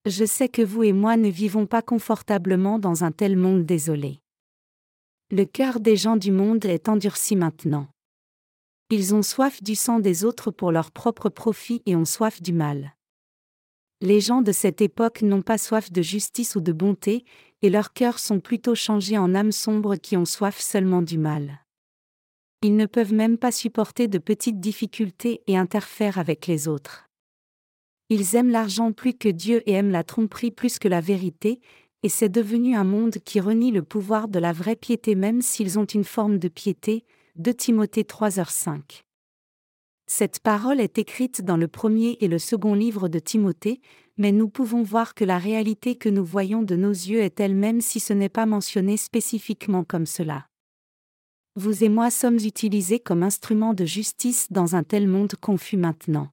[0.07, 4.21] Je sais que vous et moi ne vivons pas confortablement dans un tel monde désolé.
[5.31, 7.89] Le cœur des gens du monde est endurci maintenant.
[8.91, 12.53] Ils ont soif du sang des autres pour leur propre profit et ont soif du
[12.53, 12.95] mal.
[14.03, 17.25] Les gens de cette époque n'ont pas soif de justice ou de bonté,
[17.63, 21.61] et leurs cœurs sont plutôt changés en âmes sombres qui ont soif seulement du mal.
[22.63, 27.09] Ils ne peuvent même pas supporter de petites difficultés et interfèrent avec les autres.
[28.09, 31.61] Ils aiment l'argent plus que Dieu et aiment la tromperie plus que la vérité,
[32.03, 35.79] et c'est devenu un monde qui renie le pouvoir de la vraie piété même s'ils
[35.79, 37.05] ont une forme de piété.
[37.37, 39.05] De Timothée 3h5.
[40.15, 43.81] Cette parole est écrite dans le premier et le second livre de Timothée,
[44.19, 47.81] mais nous pouvons voir que la réalité que nous voyons de nos yeux est elle-même
[47.81, 50.49] si ce n'est pas mentionné spécifiquement comme cela.
[51.57, 56.29] Vous et moi sommes utilisés comme instruments de justice dans un tel monde confus maintenant.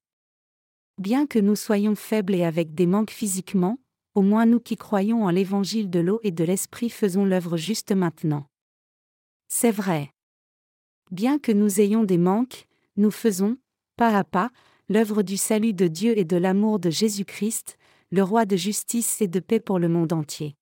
[0.97, 3.79] Bien que nous soyons faibles et avec des manques physiquement,
[4.13, 7.93] au moins nous qui croyons en l'évangile de l'eau et de l'esprit faisons l'œuvre juste
[7.93, 8.45] maintenant.
[9.47, 10.11] C'est vrai.
[11.11, 12.65] Bien que nous ayons des manques,
[12.97, 13.57] nous faisons,
[13.99, 14.49] pas à pas,
[14.87, 17.77] l'œuvre du salut de Dieu et de l'amour de Jésus-Christ,
[18.11, 20.55] le roi de justice et de paix pour le monde entier.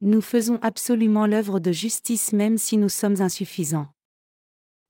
[0.00, 3.86] Nous faisons absolument l'œuvre de justice même si nous sommes insuffisants.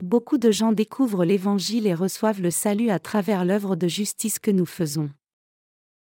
[0.03, 4.51] Beaucoup de gens découvrent l'Évangile et reçoivent le salut à travers l'œuvre de justice que
[4.51, 5.11] nous faisons.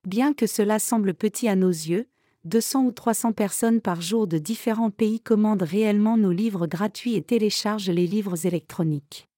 [0.08, 2.08] Bien que cela semble petit à nos yeux,
[2.42, 7.22] 200 ou 300 personnes par jour de différents pays commandent réellement nos livres gratuits et
[7.22, 9.29] téléchargent les livres électroniques.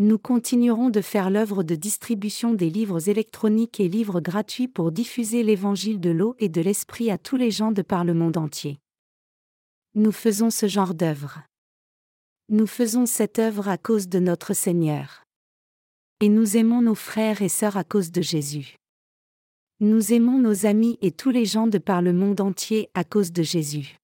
[0.00, 5.42] Nous continuerons de faire l'œuvre de distribution des livres électroniques et livres gratuits pour diffuser
[5.42, 8.78] l'évangile de l'eau et de l'esprit à tous les gens de par le monde entier.
[9.96, 11.42] Nous faisons ce genre d'œuvre.
[12.48, 15.24] Nous faisons cette œuvre à cause de notre Seigneur.
[16.20, 18.76] Et nous aimons nos frères et sœurs à cause de Jésus.
[19.80, 23.32] Nous aimons nos amis et tous les gens de par le monde entier à cause
[23.32, 23.96] de Jésus.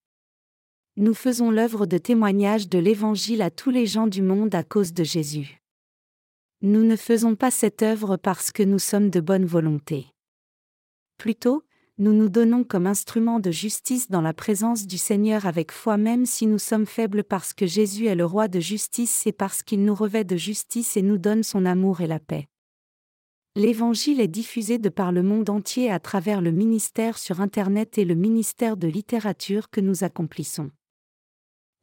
[0.97, 4.93] Nous faisons l'œuvre de témoignage de l'Évangile à tous les gens du monde à cause
[4.93, 5.61] de Jésus.
[6.67, 10.07] Nous ne faisons pas cette œuvre parce que nous sommes de bonne volonté.
[11.19, 11.63] Plutôt,
[11.99, 16.25] nous nous donnons comme instrument de justice dans la présence du Seigneur avec foi même
[16.25, 19.85] si nous sommes faibles parce que Jésus est le roi de justice et parce qu'il
[19.85, 22.49] nous revêt de justice et nous donne son amour et la paix.
[23.57, 28.07] L'Évangile est diffusé de par le monde entier à travers le ministère sur Internet et
[28.07, 30.71] le ministère de littérature que nous accomplissons.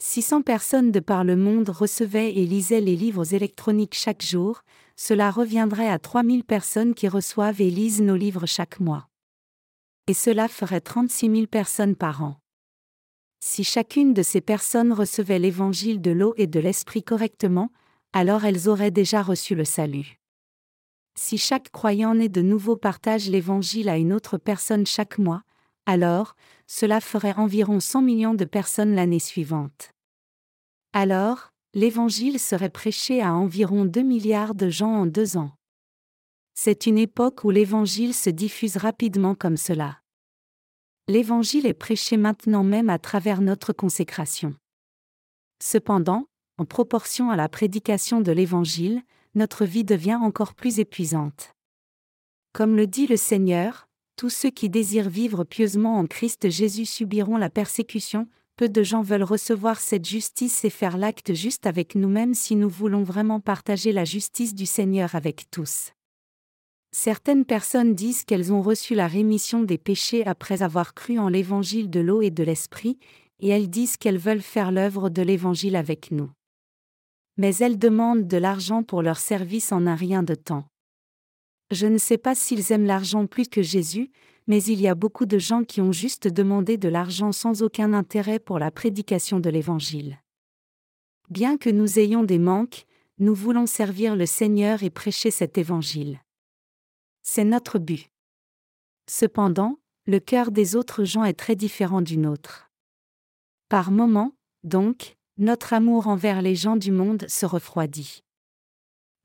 [0.04, 4.64] 600 personnes de par le monde recevaient et lisaient les livres électroniques chaque jour,
[4.96, 9.08] cela reviendrait à 3000 personnes qui reçoivent et lisent nos livres chaque mois.
[10.08, 12.38] Et cela ferait 36 000 personnes par an.
[13.42, 17.70] Si chacune de ces personnes recevait l'évangile de l'eau et de l'esprit correctement,
[18.12, 20.20] alors elles auraient déjà reçu le salut.
[21.14, 25.44] Si chaque croyant né de nouveau partage l'Évangile à une autre personne chaque mois,
[25.86, 26.36] alors,
[26.68, 29.92] cela ferait environ 100 millions de personnes l'année suivante.
[30.94, 35.52] Alors, l'Évangile serait prêché à environ 2 milliards de gens en deux ans.
[36.54, 40.02] C'est une époque où l'Évangile se diffuse rapidement comme cela.
[41.08, 44.54] L'Évangile est prêché maintenant même à travers notre consécration.
[45.62, 46.26] Cependant,
[46.58, 49.02] en proportion à la prédication de l'Évangile,
[49.34, 51.54] notre vie devient encore plus épuisante.
[52.54, 53.88] Comme le dit le Seigneur,
[54.22, 59.02] tous ceux qui désirent vivre pieusement en Christ Jésus subiront la persécution, peu de gens
[59.02, 63.92] veulent recevoir cette justice et faire l'acte juste avec nous-mêmes si nous voulons vraiment partager
[63.92, 65.94] la justice du Seigneur avec tous.
[66.92, 71.90] Certaines personnes disent qu'elles ont reçu la rémission des péchés après avoir cru en l'évangile
[71.90, 73.00] de l'eau et de l'esprit,
[73.40, 76.30] et elles disent qu'elles veulent faire l'œuvre de l'évangile avec nous
[77.38, 80.66] mais elles demandent de l'argent pour leur service en un rien de temps.
[81.72, 84.12] Je ne sais pas s'ils aiment l'argent plus que Jésus,
[84.46, 87.94] mais il y a beaucoup de gens qui ont juste demandé de l'argent sans aucun
[87.94, 90.20] intérêt pour la prédication de l'Évangile.
[91.30, 92.86] Bien que nous ayons des manques,
[93.20, 96.20] nous voulons servir le Seigneur et prêcher cet Évangile.
[97.22, 98.10] C'est notre but.
[99.10, 102.70] Cependant, le cœur des autres gens est très différent du nôtre.
[103.70, 108.24] Par moments, donc, notre amour envers les gens du monde se refroidit.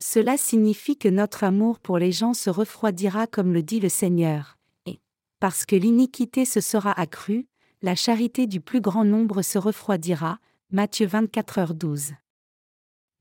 [0.02, 4.58] Cela signifie que notre amour pour les gens se refroidira comme le dit le Seigneur,
[4.84, 5.00] et,
[5.40, 7.46] parce que l'iniquité se sera accrue,
[7.82, 10.38] la charité du plus grand nombre se refroidira.
[10.70, 12.12] Matthieu 24 12.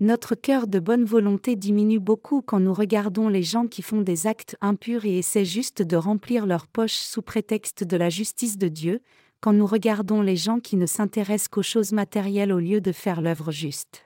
[0.01, 4.27] Notre cœur de bonne volonté diminue beaucoup quand nous regardons les gens qui font des
[4.27, 8.67] actes impurs et essaient juste de remplir leurs poches sous prétexte de la justice de
[8.67, 9.01] Dieu,
[9.39, 13.21] quand nous regardons les gens qui ne s'intéressent qu'aux choses matérielles au lieu de faire
[13.21, 14.04] l'œuvre juste.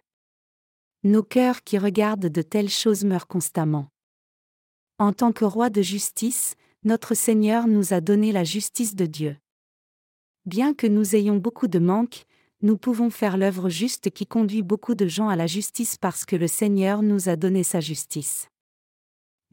[1.05, 3.87] Nos cœurs qui regardent de telles choses meurent constamment.
[4.97, 9.37] En tant que roi de justice, notre Seigneur nous a donné la justice de Dieu.
[10.45, 12.25] Bien que nous ayons beaucoup de manques,
[12.61, 16.35] nous pouvons faire l'œuvre juste qui conduit beaucoup de gens à la justice parce que
[16.35, 18.49] le Seigneur nous a donné sa justice.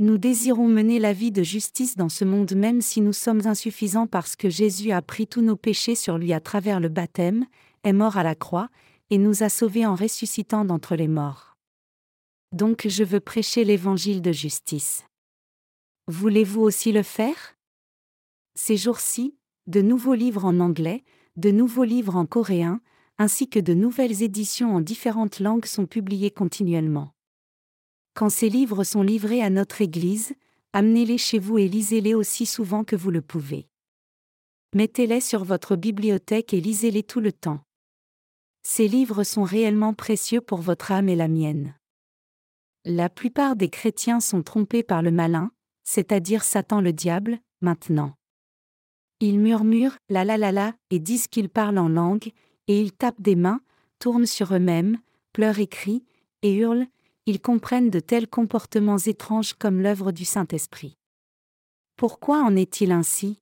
[0.00, 4.08] Nous désirons mener la vie de justice dans ce monde même si nous sommes insuffisants
[4.08, 7.46] parce que Jésus a pris tous nos péchés sur lui à travers le baptême,
[7.84, 8.68] est mort à la croix,
[9.10, 11.56] et nous a sauvés en ressuscitant d'entre les morts.
[12.52, 15.04] Donc je veux prêcher l'évangile de justice.
[16.08, 17.56] Voulez-vous aussi le faire?
[18.54, 21.04] Ces jours-ci, de nouveaux livres en anglais,
[21.36, 22.80] de nouveaux livres en coréen,
[23.18, 27.12] ainsi que de nouvelles éditions en différentes langues sont publiés continuellement.
[28.14, 30.34] Quand ces livres sont livrés à notre Église,
[30.72, 33.68] amenez-les chez vous et lisez-les aussi souvent que vous le pouvez.
[34.74, 37.65] Mettez-les sur votre bibliothèque et lisez-les tout le temps.
[38.68, 41.78] Ces livres sont réellement précieux pour votre âme et la mienne.
[42.84, 45.52] La plupart des chrétiens sont trompés par le malin,
[45.84, 48.16] c'est-à-dire Satan le diable, maintenant.
[49.20, 52.32] Ils murmurent la la la la et disent qu'ils parlent en langue,
[52.66, 53.60] et ils tapent des mains,
[54.00, 54.98] tournent sur eux-mêmes,
[55.32, 56.04] pleurent et crient,
[56.42, 56.88] et hurlent,
[57.26, 60.98] ils comprennent de tels comportements étranges comme l'œuvre du Saint-Esprit.
[61.94, 63.38] Pourquoi en est-il ainsi?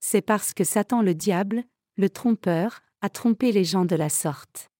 [0.00, 1.64] C'est parce que Satan le diable,
[1.98, 4.70] le trompeur, a trompé les gens de la sorte.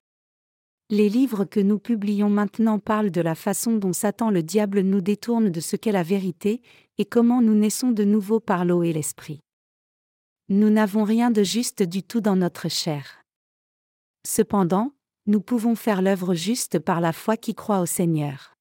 [0.88, 5.02] Les livres que nous publions maintenant parlent de la façon dont Satan le diable nous
[5.02, 6.62] détourne de ce qu'est la vérité,
[6.96, 9.40] et comment nous naissons de nouveau par l'eau et l'esprit.
[10.48, 13.20] Nous n'avons rien de juste du tout dans notre chair.
[14.26, 14.92] Cependant,
[15.26, 18.54] nous pouvons faire l'œuvre juste par la foi qui croit au Seigneur.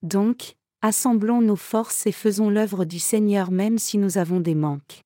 [0.00, 5.02] Donc, assemblons nos forces et faisons l'œuvre du Seigneur même si nous avons des manques.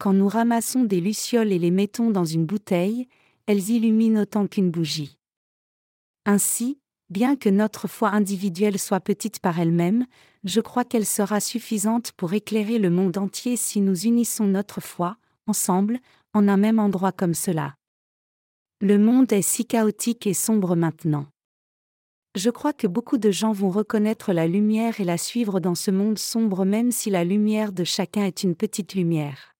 [0.00, 3.06] Quand nous ramassons des lucioles et les mettons dans une bouteille,
[3.44, 5.18] elles illuminent autant qu'une bougie.
[6.24, 6.78] Ainsi,
[7.10, 10.06] bien que notre foi individuelle soit petite par elle-même,
[10.42, 15.18] je crois qu'elle sera suffisante pour éclairer le monde entier si nous unissons notre foi,
[15.46, 15.98] ensemble,
[16.32, 17.74] en un même endroit comme cela.
[18.80, 21.26] Le monde est si chaotique et sombre maintenant.
[22.36, 25.90] Je crois que beaucoup de gens vont reconnaître la lumière et la suivre dans ce
[25.90, 29.50] monde sombre même si la lumière de chacun est une petite lumière.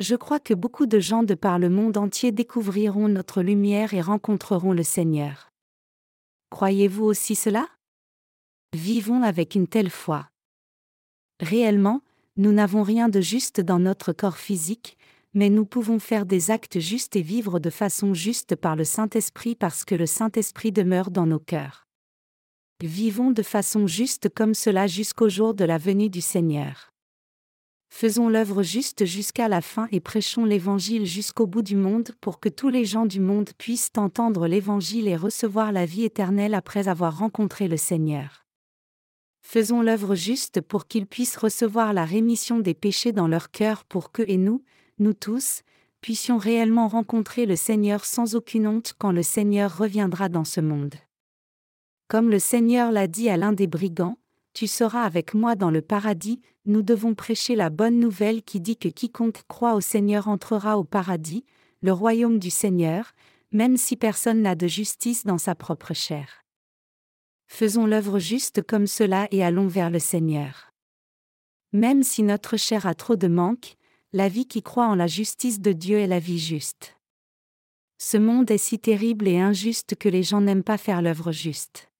[0.00, 4.00] Je crois que beaucoup de gens de par le monde entier découvriront notre lumière et
[4.00, 5.50] rencontreront le Seigneur.
[6.50, 7.68] Croyez-vous aussi cela?
[8.74, 10.28] Vivons avec une telle foi.
[11.40, 12.02] Réellement,
[12.36, 14.96] nous n'avons rien de juste dans notre corps physique,
[15.34, 19.54] mais nous pouvons faire des actes justes et vivre de façon juste par le Saint-Esprit
[19.54, 21.86] parce que le Saint-Esprit demeure dans nos cœurs.
[22.82, 26.91] Vivons de façon juste comme cela jusqu'au jour de la venue du Seigneur.
[27.94, 32.48] Faisons l'œuvre juste jusqu'à la fin et prêchons l'Évangile jusqu'au bout du monde pour que
[32.48, 37.18] tous les gens du monde puissent entendre l'Évangile et recevoir la vie éternelle après avoir
[37.18, 38.46] rencontré le Seigneur.
[39.42, 44.10] Faisons l'œuvre juste pour qu'ils puissent recevoir la rémission des péchés dans leur cœur pour
[44.10, 44.64] que et nous,
[44.98, 45.60] nous tous,
[46.00, 50.94] puissions réellement rencontrer le Seigneur sans aucune honte quand le Seigneur reviendra dans ce monde.
[52.08, 54.16] Comme le Seigneur l'a dit à l'un des brigands,
[54.52, 58.76] tu seras avec moi dans le paradis, nous devons prêcher la bonne nouvelle qui dit
[58.76, 61.44] que quiconque croit au Seigneur entrera au paradis,
[61.80, 63.12] le royaume du Seigneur,
[63.50, 66.44] même si personne n'a de justice dans sa propre chair.
[67.46, 70.72] Faisons l'œuvre juste comme cela et allons vers le Seigneur.
[71.72, 73.76] Même si notre chair a trop de manque,
[74.12, 76.96] la vie qui croit en la justice de Dieu est la vie juste.
[77.98, 81.91] Ce monde est si terrible et injuste que les gens n'aiment pas faire l'œuvre juste.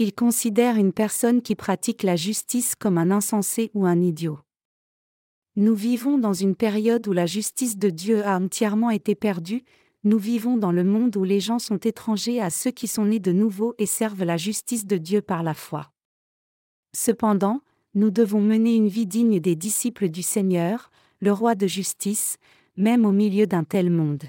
[0.00, 4.38] Il considère une personne qui pratique la justice comme un insensé ou un idiot.
[5.56, 9.64] Nous vivons dans une période où la justice de Dieu a entièrement été perdue,
[10.04, 13.18] nous vivons dans le monde où les gens sont étrangers à ceux qui sont nés
[13.18, 15.90] de nouveau et servent la justice de Dieu par la foi.
[16.94, 17.60] Cependant,
[17.94, 22.38] nous devons mener une vie digne des disciples du Seigneur, le roi de justice,
[22.76, 24.22] même au milieu d'un tel monde.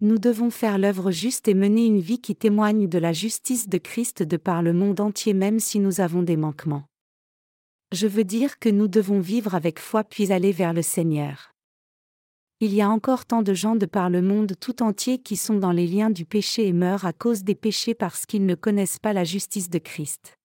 [0.00, 3.78] Nous devons faire l'œuvre juste et mener une vie qui témoigne de la justice de
[3.78, 6.84] Christ de par le monde entier même si nous avons des manquements.
[7.90, 11.52] Je veux dire que nous devons vivre avec foi puis aller vers le Seigneur.
[12.60, 15.56] Il y a encore tant de gens de par le monde tout entier qui sont
[15.56, 19.00] dans les liens du péché et meurent à cause des péchés parce qu'ils ne connaissent
[19.00, 20.38] pas la justice de Christ.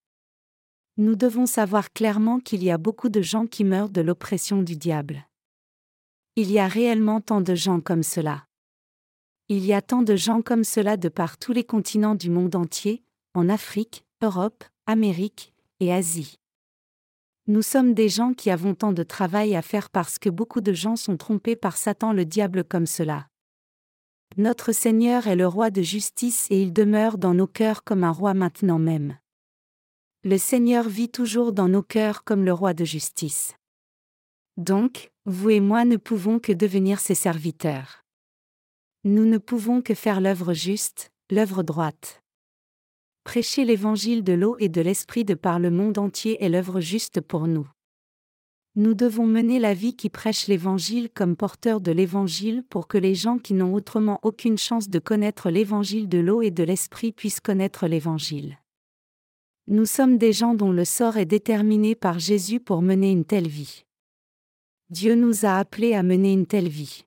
[0.97, 4.77] Nous devons savoir clairement qu'il y a beaucoup de gens qui meurent de l'oppression du
[4.77, 5.27] diable.
[6.35, 8.45] Il y a réellement tant de gens comme cela.
[9.55, 12.55] Il y a tant de gens comme cela de par tous les continents du monde
[12.55, 13.03] entier,
[13.35, 16.39] en Afrique, Europe, Amérique et Asie.
[17.45, 20.73] Nous sommes des gens qui avons tant de travail à faire parce que beaucoup de
[20.73, 23.27] gens sont trompés par Satan le diable comme cela.
[24.37, 28.11] Notre Seigneur est le roi de justice et il demeure dans nos cœurs comme un
[28.11, 29.19] roi maintenant même.
[30.23, 33.53] Le Seigneur vit toujours dans nos cœurs comme le roi de justice.
[34.57, 38.02] Donc, vous et moi ne pouvons que devenir ses serviteurs.
[39.05, 42.23] Nous ne pouvons que faire l'œuvre juste, l'œuvre droite.
[43.25, 47.19] Prêcher l'évangile de l'eau et de l'esprit de par le monde entier est l'œuvre juste
[47.19, 47.67] pour nous.
[48.75, 53.13] Nous devons mener la vie qui prêche l'évangile comme porteur de l'évangile pour que les
[53.13, 57.41] gens qui n'ont autrement aucune chance de connaître l'évangile de l'eau et de l'esprit puissent
[57.41, 58.57] connaître l'évangile.
[59.67, 63.49] Nous sommes des gens dont le sort est déterminé par Jésus pour mener une telle
[63.49, 63.83] vie.
[64.89, 67.03] Dieu nous a appelés à mener une telle vie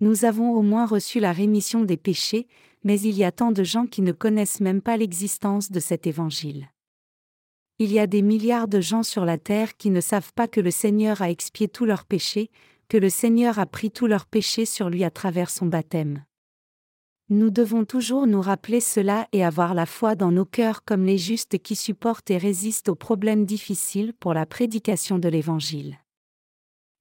[0.00, 2.46] nous avons au moins reçu la rémission des péchés,
[2.82, 6.06] mais il y a tant de gens qui ne connaissent même pas l'existence de cet
[6.06, 6.68] évangile.
[7.78, 10.60] Il y a des milliards de gens sur la terre qui ne savent pas que
[10.60, 12.50] le Seigneur a expié tous leurs péchés,
[12.88, 16.22] que le Seigneur a pris tous leurs péchés sur lui à travers son baptême.
[17.30, 21.18] Nous devons toujours nous rappeler cela et avoir la foi dans nos cœurs comme les
[21.18, 26.03] justes qui supportent et résistent aux problèmes difficiles pour la prédication de l'Évangile.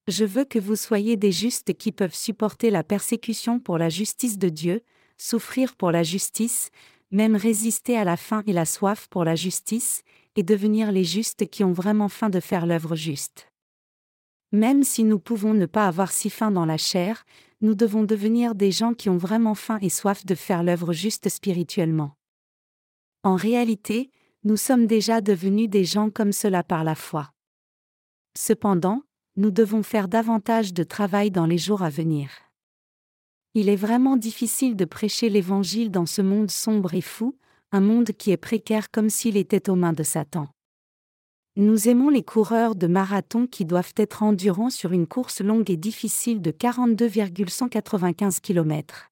[0.08, 4.38] Je veux que vous soyez des justes qui peuvent supporter la persécution pour la justice
[4.38, 4.82] de Dieu,
[5.18, 6.72] souffrir pour la justice,
[7.12, 10.04] même résister à la faim et la soif pour la justice,
[10.36, 13.48] et devenir les justes qui ont vraiment faim de faire l'œuvre juste.
[14.52, 17.24] Même si nous pouvons ne pas avoir si faim dans la chair,
[17.62, 21.30] nous devons devenir des gens qui ont vraiment faim et soif de faire l'œuvre juste
[21.30, 22.18] spirituellement.
[23.24, 24.12] En réalité,
[24.44, 27.32] nous sommes déjà devenus des gens comme cela par la foi.
[28.38, 29.04] Cependant,
[29.36, 32.30] nous devons faire davantage de travail dans les jours à venir.
[33.56, 37.36] Il est vraiment difficile de prêcher l'Évangile dans ce monde sombre et fou,
[37.72, 40.48] un monde qui est précaire comme s'il était aux mains de Satan.
[41.56, 45.78] Nous aimons les coureurs de marathon qui doivent être endurants sur une course longue et
[45.78, 49.10] difficile de 42,195 km.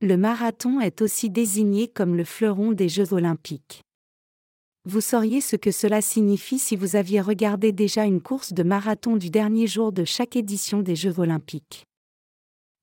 [0.00, 3.82] Le marathon est aussi désigné comme le fleuron des Jeux olympiques.
[4.84, 9.16] Vous sauriez ce que cela signifie si vous aviez regardé déjà une course de marathon
[9.16, 11.86] du dernier jour de chaque édition des Jeux olympiques.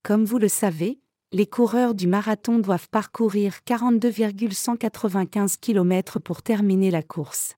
[0.02, 1.02] Comme vous le savez,
[1.34, 7.56] les coureurs du marathon doivent parcourir 42,195 km pour terminer la course.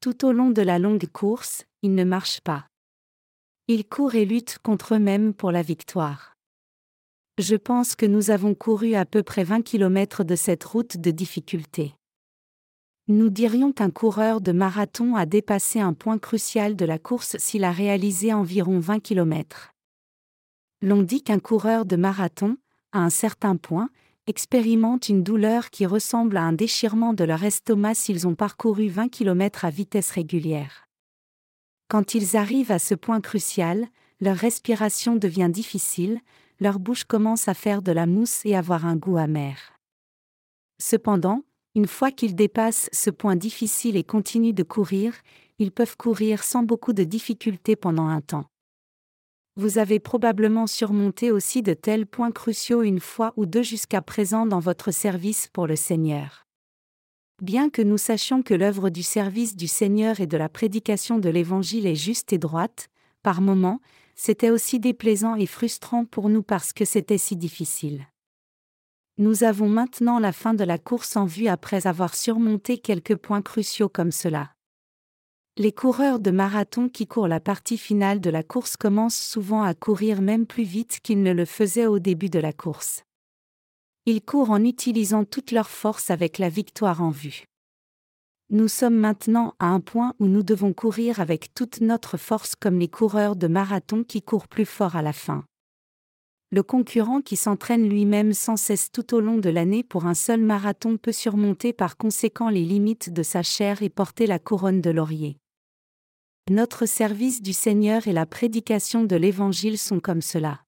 [0.00, 2.66] Tout au long de la longue course, ils ne marchent pas.
[3.68, 6.38] Ils courent et luttent contre eux-mêmes pour la victoire.
[7.36, 11.10] Je pense que nous avons couru à peu près 20 km de cette route de
[11.10, 11.94] difficulté.
[13.06, 17.64] Nous dirions qu'un coureur de marathon a dépassé un point crucial de la course s'il
[17.64, 19.74] a réalisé environ 20 km.
[20.80, 22.56] L'on dit qu'un coureur de marathon,
[22.92, 23.90] à un certain point,
[24.26, 29.08] expérimente une douleur qui ressemble à un déchirement de leur estomac s'ils ont parcouru 20
[29.08, 30.88] km à vitesse régulière.
[31.88, 33.86] Quand ils arrivent à ce point crucial,
[34.22, 36.20] leur respiration devient difficile,
[36.58, 39.58] leur bouche commence à faire de la mousse et avoir un goût amer.
[40.80, 41.42] Cependant,
[41.74, 45.14] une fois qu'ils dépassent ce point difficile et continuent de courir,
[45.58, 48.46] ils peuvent courir sans beaucoup de difficultés pendant un temps.
[49.56, 54.46] Vous avez probablement surmonté aussi de tels points cruciaux une fois ou deux jusqu'à présent
[54.46, 56.44] dans votre service pour le Seigneur.
[57.42, 61.28] Bien que nous sachions que l'œuvre du service du Seigneur et de la prédication de
[61.28, 62.88] l'Évangile est juste et droite,
[63.22, 63.80] par moments,
[64.16, 68.06] c'était aussi déplaisant et frustrant pour nous parce que c'était si difficile.
[69.16, 73.42] Nous avons maintenant la fin de la course en vue après avoir surmonté quelques points
[73.42, 74.50] cruciaux comme cela.
[75.56, 79.72] Les coureurs de marathon qui courent la partie finale de la course commencent souvent à
[79.72, 83.04] courir même plus vite qu'ils ne le faisaient au début de la course.
[84.04, 87.44] Ils courent en utilisant toute leur force avec la victoire en vue.
[88.50, 92.80] Nous sommes maintenant à un point où nous devons courir avec toute notre force comme
[92.80, 95.44] les coureurs de marathon qui courent plus fort à la fin.
[96.50, 100.40] Le concurrent qui s'entraîne lui-même sans cesse tout au long de l'année pour un seul
[100.40, 104.90] marathon peut surmonter par conséquent les limites de sa chair et porter la couronne de
[104.90, 105.38] laurier.
[106.50, 110.63] Notre service du Seigneur et la prédication de l'Évangile sont comme cela.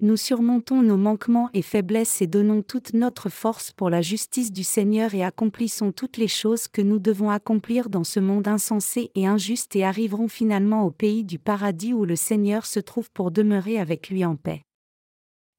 [0.00, 4.64] Nous surmontons nos manquements et faiblesses et donnons toute notre force pour la justice du
[4.64, 9.26] Seigneur et accomplissons toutes les choses que nous devons accomplir dans ce monde insensé et
[9.26, 13.78] injuste et arriverons finalement au pays du paradis où le Seigneur se trouve pour demeurer
[13.78, 14.62] avec lui en paix.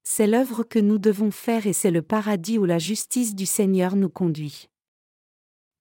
[0.04, 3.96] C'est l'œuvre que nous devons faire et c'est le paradis où la justice du Seigneur
[3.96, 4.68] nous conduit.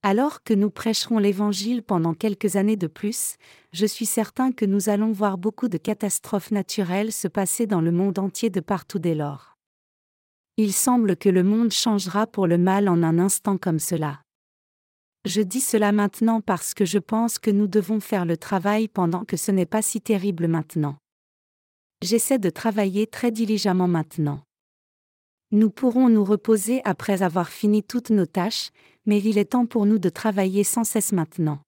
[0.07, 3.37] Alors que nous prêcherons l'Évangile pendant quelques années de plus,
[3.73, 7.91] je suis certain que nous allons voir beaucoup de catastrophes naturelles se passer dans le
[7.91, 9.57] monde entier de partout dès lors.
[10.57, 14.21] Il semble que le monde changera pour le mal en un instant comme cela.
[15.25, 19.25] Je dis cela maintenant parce que je pense que nous devons faire le travail pendant
[19.25, 20.97] que ce n'est pas si terrible maintenant.
[22.03, 24.43] J'essaie de travailler très diligemment maintenant.
[25.55, 28.71] Nous pourrons nous reposer après avoir fini toutes nos tâches,
[29.05, 31.59] mais il est temps pour nous de travailler sans cesse maintenant.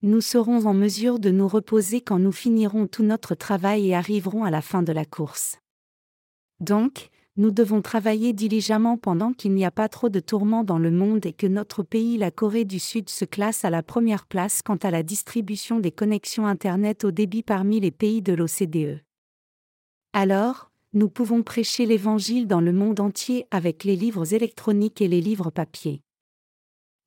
[0.00, 4.42] Nous serons en mesure de nous reposer quand nous finirons tout notre travail et arriverons
[4.42, 5.58] à la fin de la course.
[6.60, 10.90] Donc, nous devons travailler diligemment pendant qu'il n'y a pas trop de tourments dans le
[10.90, 14.62] monde et que notre pays, la Corée du Sud, se classe à la première place
[14.62, 19.02] quant à la distribution des connexions Internet au débit parmi les pays de l'OCDE.
[20.14, 20.67] Alors,
[20.98, 25.50] nous pouvons prêcher l'Évangile dans le monde entier avec les livres électroniques et les livres
[25.50, 26.00] papier.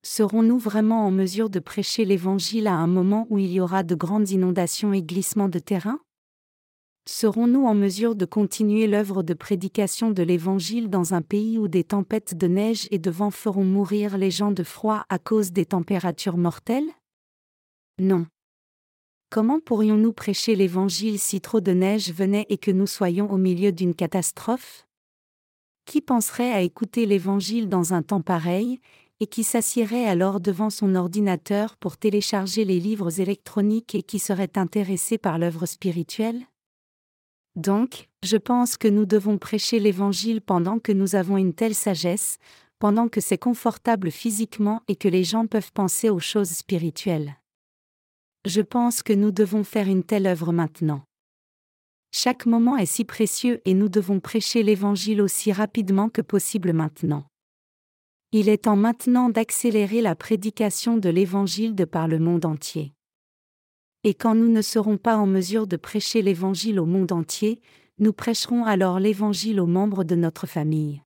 [0.02, 3.94] Serons-nous vraiment en mesure de prêcher l'Évangile à un moment où il y aura de
[3.94, 6.00] grandes inondations et glissements de terrain?
[7.06, 11.84] Serons-nous en mesure de continuer l'œuvre de prédication de l'Évangile dans un pays où des
[11.84, 15.66] tempêtes de neige et de vent feront mourir les gens de froid à cause des
[15.66, 16.90] températures mortelles?
[17.98, 18.24] Non.
[19.32, 23.72] Comment pourrions-nous prêcher l'Évangile si trop de neige venait et que nous soyons au milieu
[23.72, 24.86] d'une catastrophe?
[25.86, 28.78] Qui penserait à écouter l'Évangile dans un temps pareil,
[29.20, 34.58] et qui s'assierait alors devant son ordinateur pour télécharger les livres électroniques et qui serait
[34.58, 36.42] intéressé par l'œuvre spirituelle?
[37.56, 42.36] Donc, je pense que nous devons prêcher l'Évangile pendant que nous avons une telle sagesse,
[42.78, 47.38] pendant que c'est confortable physiquement et que les gens peuvent penser aux choses spirituelles.
[48.44, 51.02] Je pense que nous devons faire une telle œuvre maintenant.
[52.10, 57.24] Chaque moment est si précieux et nous devons prêcher l'Évangile aussi rapidement que possible maintenant.
[58.32, 62.92] Il est temps maintenant d'accélérer la prédication de l'Évangile de par le monde entier.
[64.02, 67.60] Et quand nous ne serons pas en mesure de prêcher l'Évangile au monde entier,
[67.98, 71.00] nous prêcherons alors l'Évangile aux membres de notre famille.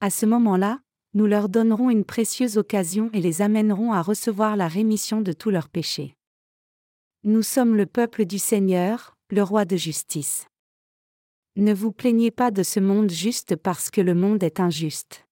[0.00, 0.78] À ce moment-là,
[1.14, 5.50] nous leur donnerons une précieuse occasion et les amènerons à recevoir la rémission de tous
[5.50, 6.14] leurs péchés.
[7.24, 10.46] Nous sommes le peuple du Seigneur, le roi de justice.
[11.56, 15.26] Ne vous plaignez pas de ce monde juste parce que le monde est injuste.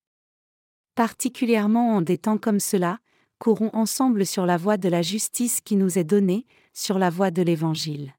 [0.97, 2.99] Particulièrement en des temps comme cela,
[3.39, 7.31] courons ensemble sur la voie de la justice qui nous est donnée, sur la voie
[7.31, 8.15] de l'Évangile.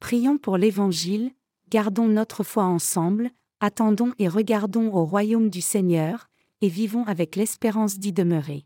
[0.00, 1.32] Prions pour l'Évangile,
[1.68, 6.30] gardons notre foi ensemble, attendons et regardons au royaume du Seigneur,
[6.62, 8.64] et vivons avec l'espérance d'y demeurer.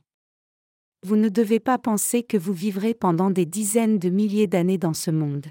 [1.04, 4.94] Vous ne devez pas penser que vous vivrez pendant des dizaines de milliers d'années dans
[4.94, 5.46] ce monde.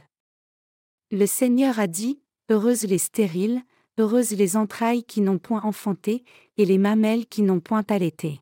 [1.10, 2.20] Le Seigneur a dit,
[2.52, 3.62] Heureuses les stériles,
[3.98, 6.24] Heureuses les entrailles qui n'ont point enfanté,
[6.58, 8.42] et les mamelles qui n'ont point allaité.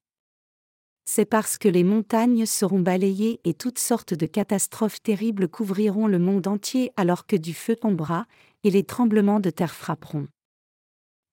[1.05, 6.17] C'est parce que les montagnes seront balayées et toutes sortes de catastrophes terribles couvriront le
[6.17, 8.25] monde entier alors que du feu tombera,
[8.63, 10.27] et les tremblements de terre frapperont.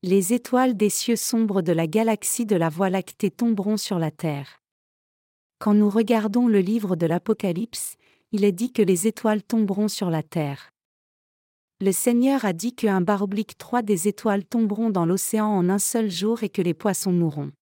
[0.03, 4.11] Les étoiles des cieux sombres de la galaxie de la Voie lactée tomberont sur la
[4.11, 4.62] terre.
[5.63, 7.95] Quand nous regardons le livre de l'Apocalypse,
[8.33, 10.73] il est dit que les étoiles tomberont sur la terre.
[11.81, 15.79] Le Seigneur a dit qu'un bar oblique trois des étoiles tomberont dans l'océan en un
[15.79, 17.53] seul jour et que les poissons mourront.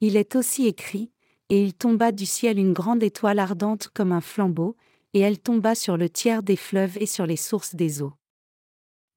[0.00, 1.10] Il est aussi écrit,
[1.48, 4.76] et il tomba du ciel une grande étoile ardente comme un flambeau,
[5.12, 8.12] et elle tomba sur le tiers des fleuves et sur les sources des eaux.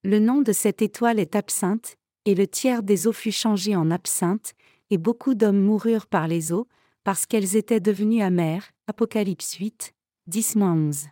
[0.03, 3.91] Le nom de cette étoile est absinthe, et le tiers des eaux fut changé en
[3.91, 4.55] absinthe,
[4.89, 6.67] et beaucoup d'hommes moururent par les eaux,
[7.05, 8.71] parce qu'elles étaient devenues amères.
[8.87, 9.93] Apocalypse 8,
[10.29, 11.05] 10-11.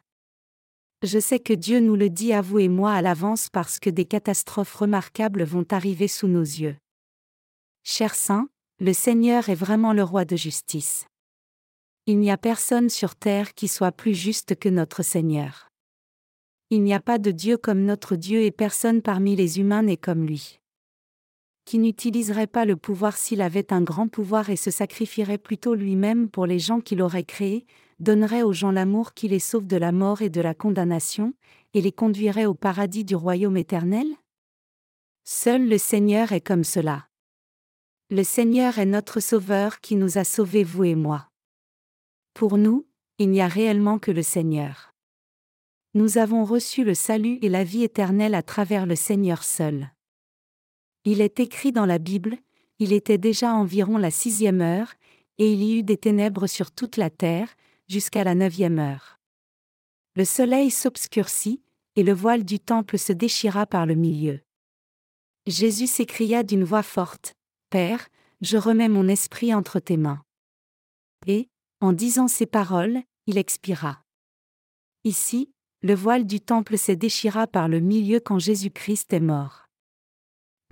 [1.03, 3.91] Je sais que Dieu nous le dit à vous et moi à l'avance parce que
[3.91, 6.75] des catastrophes remarquables vont arriver sous nos yeux.
[7.83, 11.05] Chers saints, le Seigneur est vraiment le roi de justice.
[12.07, 15.69] Il n'y a personne sur terre qui soit plus juste que notre Seigneur.
[16.71, 19.97] Il n'y a pas de Dieu comme notre Dieu et personne parmi les humains n'est
[19.97, 20.59] comme lui.
[21.65, 26.29] Qui n'utiliserait pas le pouvoir s'il avait un grand pouvoir et se sacrifierait plutôt lui-même
[26.29, 27.65] pour les gens qu'il aurait créés,
[27.99, 31.33] donnerait aux gens l'amour qui les sauve de la mort et de la condamnation,
[31.73, 34.07] et les conduirait au paradis du royaume éternel?
[35.23, 37.07] Seul le Seigneur est comme cela.
[38.09, 41.29] Le Seigneur est notre Sauveur qui nous a sauvés, vous et moi.
[42.33, 42.85] Pour nous,
[43.19, 44.91] il n'y a réellement que le Seigneur.
[45.93, 49.89] Nous avons reçu le salut et la vie éternelle à travers le Seigneur seul.
[51.05, 52.37] Il est écrit dans la Bible,
[52.79, 54.93] il était déjà environ la sixième heure,
[55.37, 57.49] et il y eut des ténèbres sur toute la terre,
[57.87, 59.19] jusqu'à la neuvième heure.
[60.15, 61.61] Le soleil s'obscurcit,
[61.95, 64.39] et le voile du temple se déchira par le milieu.
[65.45, 67.35] Jésus s'écria d'une voix forte,
[67.69, 68.07] Père,
[68.41, 70.21] je remets mon esprit entre tes mains.
[71.27, 71.49] Et,
[71.81, 74.03] en disant ces paroles, il expira.
[75.03, 75.51] Ici,
[75.81, 79.62] le voile du temple s'est déchira par le milieu quand Jésus-Christ est mort.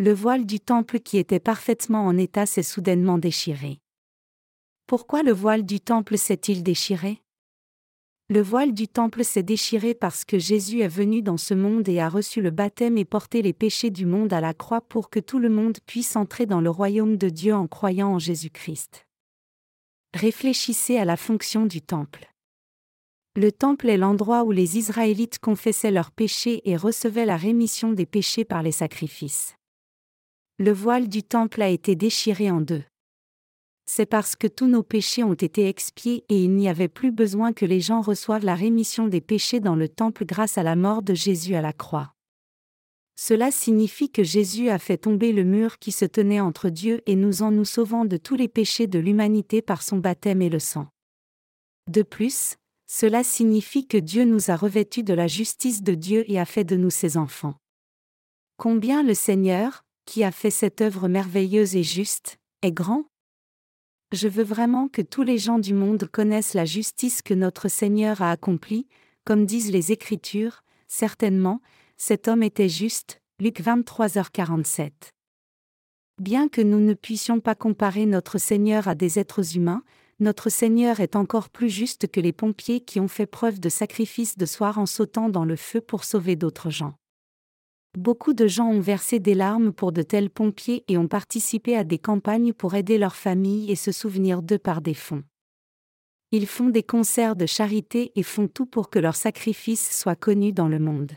[0.04, 3.78] Le voile du temple qui était parfaitement en état s'est soudainement déchiré.
[4.88, 7.22] Pourquoi le voile du temple s'est-il déchiré?
[8.28, 11.99] Le voile du temple s'est déchiré parce que Jésus est venu dans ce monde et
[11.99, 15.20] a reçu le baptême et porté les péchés du monde à la croix pour que
[15.20, 19.06] tout le monde puisse entrer dans le royaume de Dieu en croyant en Jésus-Christ.
[20.16, 22.28] Réfléchissez à la fonction du temple.
[23.36, 28.08] Le temple est l'endroit où les Israélites confessaient leurs péchés et recevaient la rémission des
[28.08, 29.54] péchés par les sacrifices.
[30.62, 32.84] Le voile du temple a été déchiré en deux
[33.88, 37.51] c'est parce que tous nos péchés ont été expiés et il n'y avait plus besoin
[37.51, 41.01] que les gens reçoivent la rémission des péchés dans le temple grâce à la mort
[41.01, 42.14] de Jésus à la croix.
[43.18, 47.18] Cela signifie que Jésus a fait tomber le mur qui se tenait entre Dieu et
[47.18, 50.59] nous en nous sauvant de tous les péchés de l'humanité par son baptême et le
[50.59, 50.88] sang.
[51.89, 52.55] De plus,
[52.88, 56.64] cela signifie que Dieu nous a revêtus de la justice de Dieu et a fait
[56.64, 57.55] de nous ses enfants.
[58.55, 63.06] Combien le Seigneur, qui a fait cette œuvre merveilleuse et juste, est grand
[64.12, 68.22] je veux vraiment que tous les gens du monde connaissent la justice que notre Seigneur
[68.22, 68.88] a accomplie,
[69.24, 71.62] comme disent les Écritures, certainement,
[71.97, 74.91] cet homme était juste, Luc 23h47.
[76.20, 79.84] Bien que nous ne puissions pas comparer notre Seigneur à des êtres humains,
[80.20, 84.38] notre Seigneur est encore plus juste que les pompiers qui ont fait preuve de sacrifice
[84.38, 86.95] de soir en sautant dans le feu pour sauver d'autres gens.
[87.98, 91.84] Beaucoup de gens ont versé des larmes pour de tels pompiers et ont participé à
[91.84, 95.24] des campagnes pour aider leurs familles et se souvenir d'eux par des fonds.
[96.32, 100.54] Ils font des concerts de charité et font tout pour que leur sacrifice soit connu
[100.54, 101.12] dans le monde.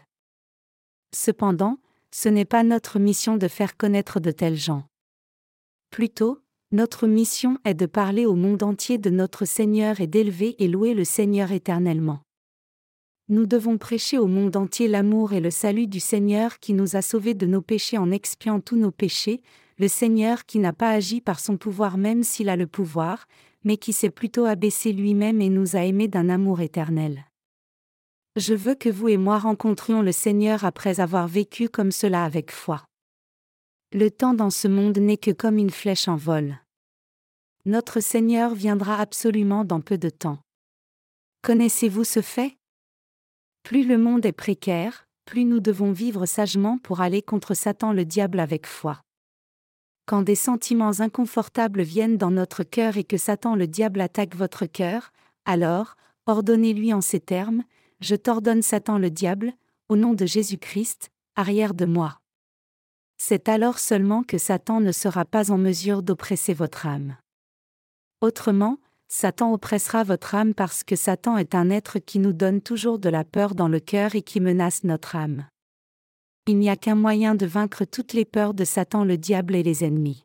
[1.14, 1.78] Cependant,
[2.10, 4.82] ce n'est pas notre mission de faire connaître de tels gens.
[5.90, 6.40] Plutôt,
[6.72, 10.94] notre mission est de parler au monde entier de notre Seigneur et d'élever et louer
[10.94, 12.23] le Seigneur éternellement.
[13.30, 17.00] Nous devons prêcher au monde entier l'amour et le salut du Seigneur qui nous a
[17.00, 19.40] sauvés de nos péchés en expiant tous nos péchés,
[19.78, 23.26] le Seigneur qui n'a pas agi par son pouvoir même s'il a le pouvoir,
[23.64, 27.24] mais qui s'est plutôt abaissé lui-même et nous a aimés d'un amour éternel.
[28.36, 32.52] Je veux que vous et moi rencontrions le Seigneur après avoir vécu comme cela avec
[32.52, 32.84] foi.
[33.92, 36.58] Le temps dans ce monde n'est que comme une flèche en vol.
[37.64, 40.40] Notre Seigneur viendra absolument dans peu de temps.
[41.40, 42.54] Connaissez-vous ce fait?
[43.64, 48.04] Plus le monde est précaire, plus nous devons vivre sagement pour aller contre Satan le
[48.04, 49.00] diable avec foi.
[50.06, 54.66] Quand des sentiments inconfortables viennent dans notre cœur et que Satan le diable attaque votre
[54.66, 55.12] cœur,
[55.46, 55.96] alors,
[56.26, 57.64] ordonnez-lui en ces termes,
[58.00, 59.54] Je t'ordonne Satan le diable,
[59.88, 62.18] au nom de Jésus-Christ, arrière de moi.
[63.16, 67.16] C'est alors seulement que Satan ne sera pas en mesure d'oppresser votre âme.
[68.20, 68.78] Autrement,
[69.08, 73.08] Satan oppressera votre âme parce que Satan est un être qui nous donne toujours de
[73.08, 75.46] la peur dans le cœur et qui menace notre âme.
[76.46, 79.62] Il n'y a qu'un moyen de vaincre toutes les peurs de Satan le diable et
[79.62, 80.24] les ennemis.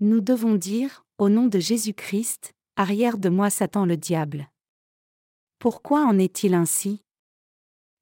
[0.00, 4.48] Nous devons dire, au nom de Jésus-Christ, arrière de moi Satan le diable.
[5.58, 7.02] Pourquoi en est-il ainsi?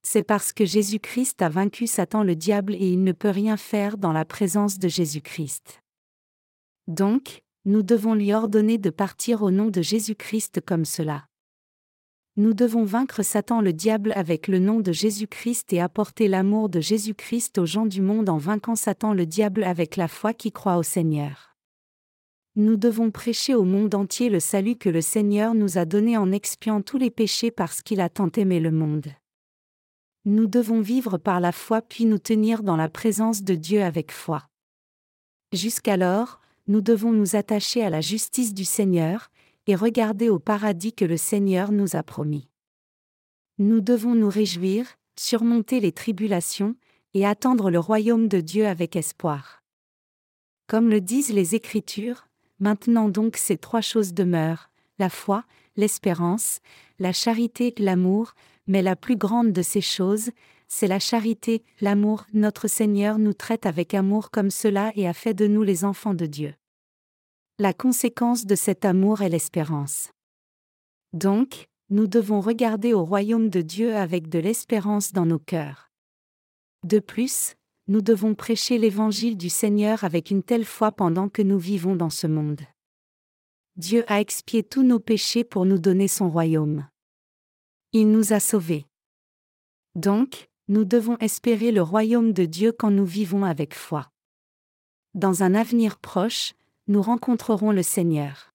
[0.03, 3.99] C'est parce que Jésus-Christ a vaincu Satan le diable et il ne peut rien faire
[3.99, 5.83] dans la présence de Jésus-Christ.
[6.87, 11.26] Donc, nous devons lui ordonner de partir au nom de Jésus-Christ comme cela.
[12.36, 16.80] Nous devons vaincre Satan le diable avec le nom de Jésus-Christ et apporter l'amour de
[16.80, 20.78] Jésus-Christ aux gens du monde en vainquant Satan le diable avec la foi qui croit
[20.78, 21.56] au Seigneur.
[22.56, 26.32] Nous devons prêcher au monde entier le salut que le Seigneur nous a donné en
[26.32, 29.08] expiant tous les péchés parce qu'il a tant aimé le monde.
[30.24, 34.12] Nous devons vivre par la foi puis nous tenir dans la présence de Dieu avec
[34.12, 34.46] foi.
[35.52, 39.30] Jusqu'alors, nous devons nous attacher à la justice du Seigneur,
[39.66, 42.48] et regarder au paradis que le Seigneur nous a promis.
[43.58, 44.86] Nous devons nous réjouir,
[45.16, 46.74] surmonter les tribulations,
[47.14, 49.62] et attendre le royaume de Dieu avec espoir.
[50.66, 55.44] Comme le disent les Écritures, maintenant donc ces trois choses demeurent, la foi,
[55.76, 56.61] l'espérance,
[56.98, 58.34] la charité, l'amour,
[58.66, 60.30] mais la plus grande de ces choses,
[60.73, 62.25] c'est la charité, l'amour.
[62.33, 66.14] Notre Seigneur nous traite avec amour comme cela et a fait de nous les enfants
[66.14, 66.55] de Dieu.
[67.59, 70.12] La conséquence de cet amour est l'espérance.
[71.12, 75.91] Donc, nous devons regarder au royaume de Dieu avec de l'espérance dans nos cœurs.
[76.85, 77.57] De plus,
[77.89, 82.11] nous devons prêcher l'évangile du Seigneur avec une telle foi pendant que nous vivons dans
[82.11, 82.61] ce monde.
[83.75, 86.87] Dieu a expié tous nos péchés pour nous donner son royaume.
[87.93, 88.87] Il nous a sauvés.
[89.97, 94.09] Donc, nous devons espérer le royaume de Dieu quand nous vivons avec foi.
[95.14, 96.55] Dans un avenir proche,
[96.87, 98.55] nous rencontrerons le Seigneur.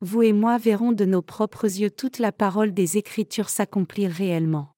[0.00, 4.72] Vous et moi verrons de nos propres yeux toute la parole des Écritures s'accomplir réellement.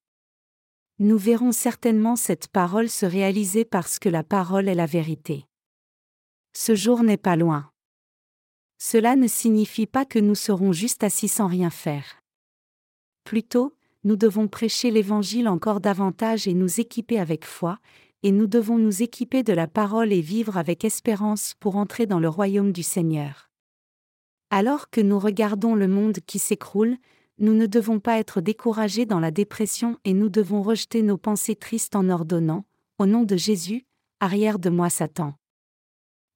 [0.99, 5.47] Nous verrons certainement cette parole se réaliser parce que la parole est la vérité.
[6.55, 7.70] Ce jour n'est pas loin.
[8.78, 12.20] Cela ne signifie pas que nous serons juste assis sans rien faire.
[13.22, 17.78] Plutôt, nous devons prêcher l'Évangile encore davantage et nous équiper avec foi,
[18.22, 22.20] et nous devons nous équiper de la parole et vivre avec espérance pour entrer dans
[22.20, 23.50] le royaume du Seigneur.
[24.50, 26.96] Alors que nous regardons le monde qui s'écroule,
[27.38, 31.57] nous ne devons pas être découragés dans la dépression et nous devons rejeter nos pensées
[31.57, 32.64] tristes en ordonnant,
[32.98, 33.86] au nom de Jésus,
[34.20, 35.34] arrière de moi Satan.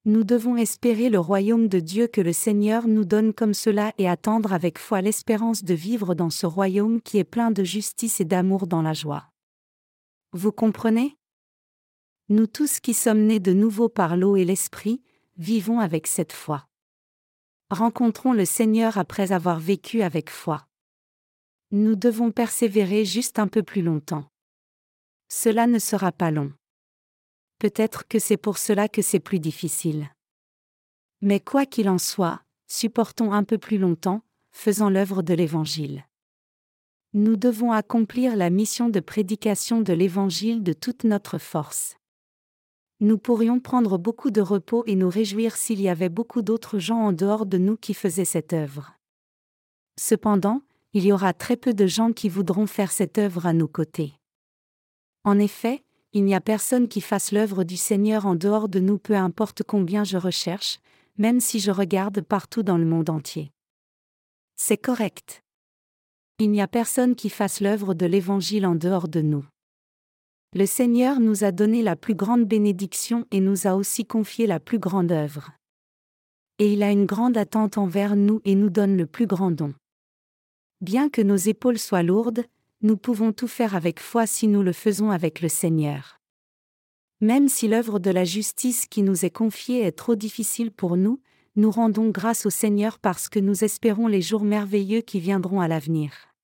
[0.07, 4.09] Nous devons espérer le royaume de Dieu que le Seigneur nous donne comme cela et
[4.09, 8.25] attendre avec foi l'espérance de vivre dans ce royaume qui est plein de justice et
[8.25, 9.33] d'amour dans la joie.
[10.31, 11.19] Vous comprenez?
[12.29, 15.03] Nous tous qui sommes nés de nouveau par l'eau et l'esprit,
[15.39, 16.69] vivons avec cette foi.
[17.71, 20.69] Rencontrons le Seigneur après avoir vécu avec foi.
[21.73, 24.27] Nous devons persévérer juste un peu plus longtemps.
[25.29, 26.53] Cela ne sera pas long.
[27.59, 30.11] Peut-être que c'est pour cela que c'est plus difficile.
[31.23, 36.05] Mais quoi qu'il en soit, supportons un peu plus longtemps, faisant l'œuvre de l'Évangile.
[37.15, 41.97] Nous devons accomplir la mission de prédication de l'Évangile de toute notre force.
[43.01, 46.99] Nous pourrions prendre beaucoup de repos et nous réjouir s'il y avait beaucoup d'autres gens
[46.99, 48.95] en dehors de nous qui faisaient cette œuvre.
[49.99, 53.69] Cependant, il y aura très peu de gens qui voudront faire cette œuvre à nos
[53.69, 54.15] côtés.
[55.25, 55.85] En effet,
[56.17, 59.63] il n'y a personne qui fasse l'œuvre du Seigneur en dehors de nous peu importe
[59.63, 60.79] combien je recherche,
[61.19, 63.53] même si je regarde partout dans le monde entier.
[64.57, 65.43] C'est correct.
[66.39, 69.45] Il n'y a personne qui fasse l'œuvre de l'Évangile en dehors de nous.
[70.55, 74.59] Le Seigneur nous a donné la plus grande bénédiction et nous a aussi confié la
[74.59, 75.51] plus grande œuvre.
[76.59, 79.75] Et il a une grande attente envers nous et nous donne le plus grand don.
[80.81, 82.47] Bien que nos épaules soient lourdes,
[82.83, 86.21] nous pouvons tout faire avec foi si nous le faisons avec le Seigneur.
[87.21, 91.21] Même si l'œuvre de la justice qui nous est confiée est trop difficile pour nous,
[91.57, 95.69] nous rendons grâce au Seigneur parce que nous espérons les jours merveilleux qui viendront à
[95.69, 96.36] l'avenir.